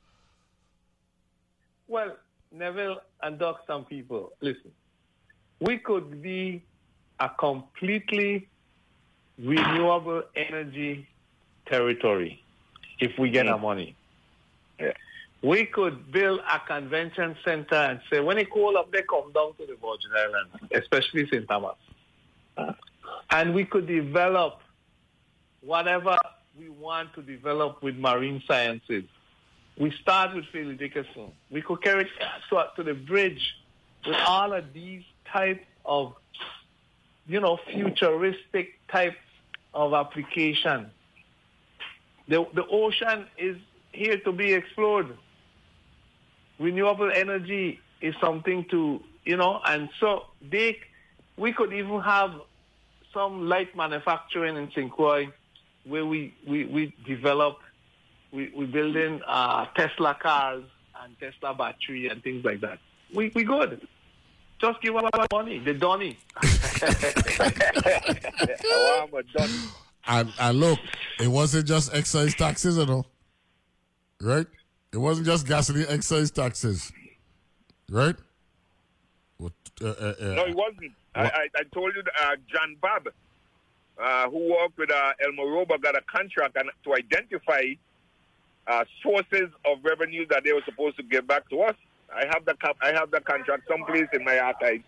[1.86, 2.16] Well,
[2.50, 4.70] Neville and Doc, some people, listen,
[5.60, 6.62] we could be
[7.20, 8.48] a completely
[9.38, 11.06] renewable energy
[11.66, 12.42] territory
[12.98, 13.62] if we get our mm.
[13.62, 13.96] money.
[15.42, 19.54] We could build a convention center and say, when it cold up, they come down
[19.54, 21.48] to the Virgin Islands, especially St.
[21.48, 21.76] Thomas.
[22.56, 22.72] Uh,
[23.30, 24.60] and we could develop
[25.62, 26.16] whatever
[26.58, 29.04] we want to develop with marine sciences.
[29.78, 31.32] We start with Philly Dickerson.
[31.50, 32.08] We could carry it
[32.50, 33.54] to, to the bridge
[34.06, 36.14] with all of these type of,
[37.26, 39.16] you know, futuristic type
[39.72, 40.90] of application.
[42.28, 43.56] The, the ocean is
[43.92, 45.16] here to be explored.
[46.62, 50.78] Renewable energy is something to, you know, and so they,
[51.36, 52.32] we could even have
[53.12, 54.96] some light manufacturing in St.
[54.98, 57.58] Where we, we, we develop,
[58.32, 60.64] we, we building uh, Tesla cars
[61.02, 62.78] and Tesla battery and things like that.
[63.12, 63.86] We, we good.
[64.60, 66.16] Just give us our money, the Donny.
[70.04, 70.80] And and look,
[71.20, 73.04] it wasn't just excise taxes, you know.
[74.20, 74.46] Right?
[74.92, 76.92] It wasn't just gasoline excise taxes.
[77.90, 78.16] Right?
[79.38, 80.92] What, uh, uh, uh, No, it wasn't.
[81.14, 83.08] I, I, I told you that, uh, John Bob,
[84.02, 87.62] uh, who worked with uh, El Moroba, got a contract and, to identify
[88.66, 91.74] uh, sources of revenue that they were supposed to give back to us.
[92.14, 94.84] I have the I have the contract someplace in my archives.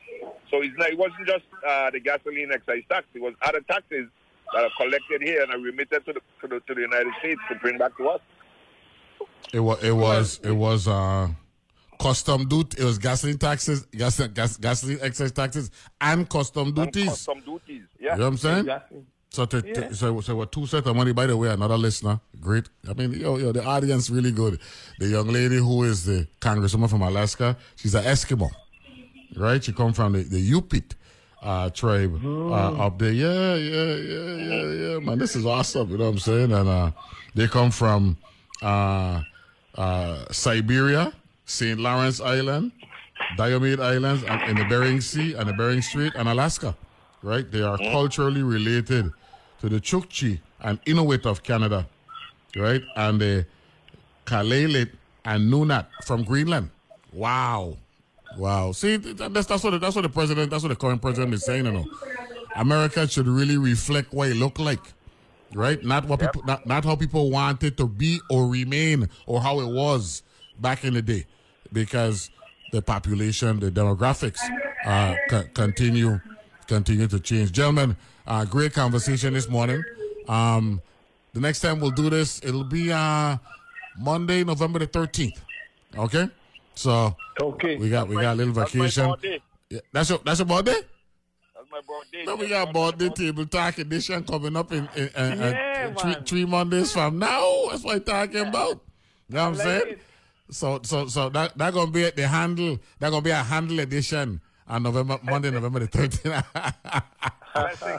[0.51, 4.09] So it's not, it wasn't just uh, the gasoline excise tax; it was other taxes
[4.53, 7.41] that are collected here and are remitted to the to the, to the United States
[7.49, 8.21] to bring back to us.
[9.53, 11.29] It was it was it was uh
[12.01, 12.81] custom duty.
[12.81, 15.71] It was gasoline taxes, gas, gas gasoline excise taxes,
[16.01, 17.09] and custom duties.
[17.09, 18.13] Custom duties, yeah.
[18.13, 18.59] You know what I'm saying?
[18.61, 19.03] Exactly.
[19.31, 19.93] So, to, to- Yeah.
[19.93, 21.13] so, so what two sets of money.
[21.13, 22.69] By the way, another listener, great.
[22.89, 24.61] I mean, yo, yo, the audience really good.
[24.99, 28.51] The young lady who is the congresswoman from Alaska, she's an Eskimo,
[29.37, 29.63] right?
[29.63, 30.93] She come from the the Yupik
[31.43, 33.13] uh, tribe uh, up there.
[33.13, 35.19] Yeah, yeah, yeah, yeah, yeah, man.
[35.19, 35.91] This is awesome.
[35.91, 36.53] You know what I'm saying?
[36.53, 36.91] And uh,
[37.35, 38.17] they come from
[38.63, 39.23] uh,
[39.77, 41.13] uh, Siberia,
[41.47, 41.79] St.
[41.79, 42.73] Lawrence Island,
[43.37, 46.77] Diomede Islands, and in the Bering Sea and the Bering Strait, and Alaska.
[47.23, 47.51] Right?
[47.51, 49.11] They are culturally related
[49.61, 51.87] to the Chukchi and Inuit of Canada,
[52.57, 52.83] right?
[52.97, 53.47] And the
[54.27, 54.91] Kalaallit
[55.25, 56.71] and Nunat from Greenland.
[57.13, 57.79] Wow.
[58.37, 58.73] Wow.
[58.73, 61.01] See, th- th- that's, that's what the, that's what the president, that's what the current
[61.01, 61.65] president is saying.
[61.67, 61.87] You know,
[62.57, 64.81] America should really reflect what it look like,
[65.55, 65.83] right?
[65.85, 69.61] Not what people, not, not how people want it to be or remain or how
[69.61, 70.23] it was
[70.59, 71.27] back in the day,
[71.73, 72.31] because
[72.73, 74.41] the population, the demographics,
[74.85, 76.21] uh, co- continue
[76.67, 77.53] continue to change.
[77.53, 77.97] Gentlemen,
[78.27, 79.83] uh, great conversation this morning.
[80.29, 80.81] Um,
[81.33, 83.37] the next time we'll do this, it'll be uh,
[83.99, 85.41] Monday, November the thirteenth.
[85.97, 86.29] Okay,
[86.75, 89.15] so okay, we got we got a little vacation.
[89.71, 90.81] Yeah, that's your that's your birthday.
[91.75, 92.25] My birthday.
[92.25, 95.95] No, we got birthday table talk edition coming up in, in, in, in- Yeah, in
[95.97, 97.67] three, three Mondays from now.
[97.69, 98.81] That's what I'm talking about.
[99.29, 99.97] You know what I'm saying?
[100.51, 102.79] So so so that that gonna be the handle.
[103.01, 106.45] That gonna be a handle edition on November Monday, November the 13th.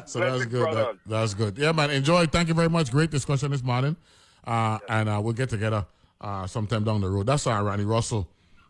[0.08, 0.74] so that's good.
[0.74, 1.58] That, that's good.
[1.58, 1.90] Yeah, man.
[1.90, 2.28] Enjoy.
[2.28, 2.92] Thank you very much.
[2.92, 3.98] Great discussion this morning.
[4.46, 5.86] Uh, and uh, we'll get together
[6.22, 7.26] uh, sometime down the road.
[7.26, 8.26] That's our Ronnie Russell,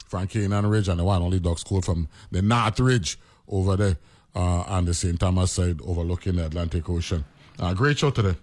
[0.08, 3.97] Frankie and Ridge, and the one only Ducks Cole from the North Ridge over there
[4.36, 5.19] uh, on the St.
[5.19, 7.23] Thomas side overlooking the Atlantic Ocean.
[7.57, 8.36] Uh, great show today.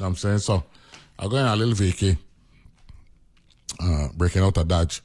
[0.00, 0.62] I'm saying so.
[1.18, 2.16] I'm going a little vacay,
[3.82, 5.02] uh, breaking out a Dodge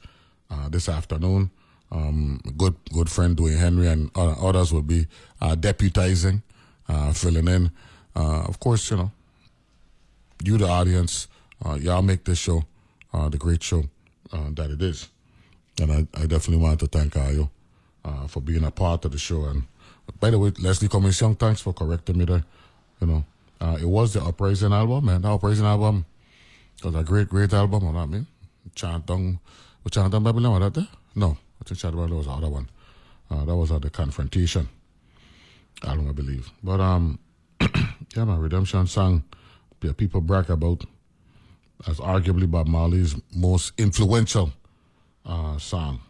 [0.50, 1.50] uh, this afternoon.
[1.90, 5.06] Um, good good friend Dwayne Henry and others will be
[5.40, 6.42] uh, deputizing,
[6.88, 7.70] uh, filling in.
[8.16, 9.10] Uh, of course, you know,
[10.44, 11.28] you the audience,
[11.64, 12.64] uh, y'all make this show
[13.30, 13.84] the great show
[14.32, 15.08] that it is.
[15.80, 17.50] And I, I definitely want to thank Ayo
[18.28, 19.44] for being a part of the show.
[19.44, 19.64] And
[20.20, 22.44] by the way, Leslie Commission, thanks for correcting me there.
[23.00, 23.24] You know,
[23.60, 25.22] uh, it was the Uprising album, man.
[25.22, 26.06] The Uprising album
[26.82, 27.84] was a great, great album.
[27.84, 28.26] You know what I mean?
[28.74, 29.38] Chant Down,
[29.90, 30.88] Chantong Babylon, was that there?
[31.14, 32.68] No, I think Chant Down Babylon was the other one.
[33.30, 34.68] Uh, that was uh, the Confrontation
[35.84, 36.50] album, I believe.
[36.62, 37.18] But, um,
[37.60, 39.24] yeah, my Redemption song,
[39.82, 40.84] yeah, people brag about
[41.86, 44.52] as arguably Bob Marley's most influential
[45.26, 46.00] uh, song,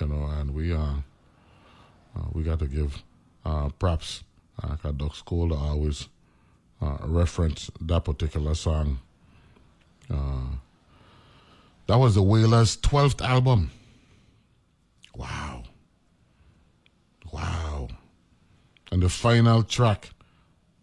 [0.00, 3.02] you know, and we, uh, uh we got to give
[3.44, 4.24] uh, props.
[4.62, 6.08] Uh, Ducks Cole always
[6.80, 9.00] uh, reference that particular song.
[10.10, 10.56] Uh,
[11.86, 13.70] that was the Wailers' 12th album.
[15.16, 15.64] Wow.
[17.32, 17.88] Wow.
[18.90, 20.10] And the final track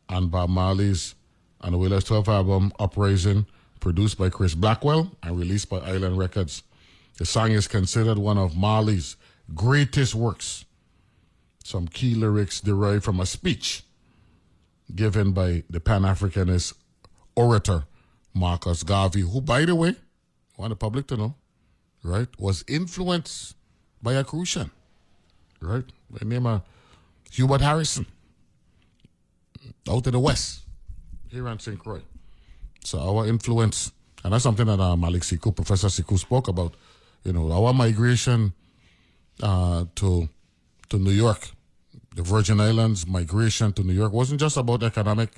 [0.08, 1.16] on Bob Marley's
[1.62, 3.46] and the Wailers' 12th album, Uprising,
[3.80, 6.64] produced by Chris Blackwell and released by Island Records.
[7.18, 9.16] The song is considered one of Marley's
[9.54, 10.66] greatest works.
[11.64, 13.84] Some key lyrics derived from a speech
[14.96, 16.74] given by the Pan Africanist
[17.36, 17.86] orator
[18.34, 21.36] Marcus Garvey, who, by the way, I want the public to know,
[22.04, 23.56] right, was influenced
[24.02, 24.72] by a Crucian,
[25.62, 26.62] right, by the name of
[27.32, 28.06] Hubert Harrison,
[29.90, 30.62] out in the West,
[31.30, 31.78] here in St.
[31.78, 32.02] Croix.
[32.84, 33.92] So our influence,
[34.24, 36.74] and that's something that uh, Malik Sekou, Professor Sekou spoke about,
[37.24, 38.54] you know, our migration
[39.44, 40.30] uh, to
[40.90, 41.52] to New York
[42.16, 45.30] the Virgin Islands migration to New York wasn't just about economic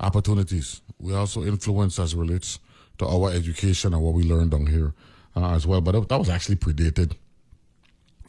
[0.00, 0.80] opportunities.
[0.98, 2.58] We also influenced as relates
[2.98, 4.94] to our education and what we learned down here
[5.36, 5.80] uh, as well.
[5.80, 7.12] But that was actually predated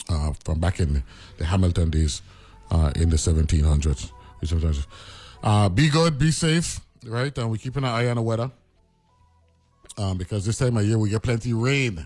[0.09, 1.03] uh, from back in
[1.37, 2.21] the Hamilton days
[2.71, 4.11] uh, in the 1700s.
[5.43, 7.35] Uh, be good, be safe, right?
[7.37, 8.51] And we're keeping an eye on the weather
[9.97, 12.05] um, because this time of year we get plenty rain,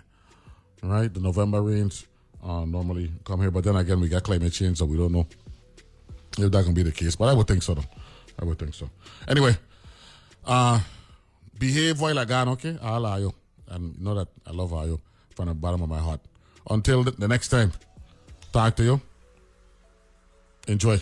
[0.83, 1.11] right?
[1.11, 2.05] The November rains
[2.43, 5.27] uh, normally come here, but then again we got climate change, so we don't know
[6.37, 7.15] if that can be the case.
[7.15, 7.83] But I would think so, though.
[8.39, 8.89] I would think so.
[9.27, 9.57] Anyway,
[10.45, 10.79] uh,
[11.57, 12.77] behave while I gone, okay?
[12.81, 13.33] I'll you.
[13.67, 14.99] And you know that I love you
[15.35, 16.21] from the bottom of my heart.
[16.69, 17.71] Until the next time,
[18.51, 19.01] talk to you.
[20.67, 21.01] Enjoy.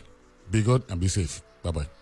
[0.49, 1.41] Be good and be safe.
[1.63, 1.96] Bye bye.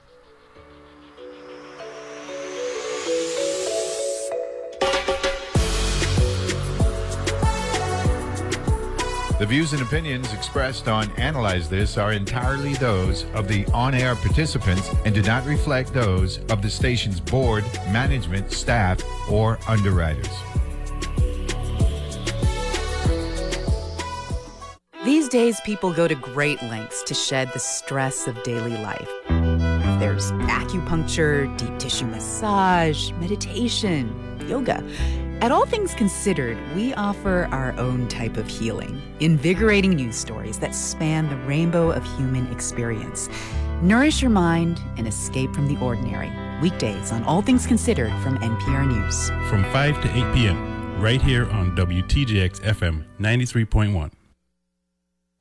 [9.45, 14.15] The views and opinions expressed on Analyze This are entirely those of the on air
[14.15, 20.27] participants and do not reflect those of the station's board, management, staff, or underwriters.
[25.03, 29.09] These days, people go to great lengths to shed the stress of daily life.
[29.99, 34.09] There's acupuncture, deep tissue massage, meditation,
[34.47, 34.83] yoga.
[35.41, 40.73] At All Things Considered, we offer our own type of healing, invigorating news stories that
[40.73, 43.27] span the rainbow of human experience.
[43.81, 46.31] Nourish your mind and escape from the ordinary.
[46.61, 49.29] Weekdays on All Things Considered from NPR News.
[49.49, 54.11] From 5 to 8 p.m., right here on WTJX FM 93.1.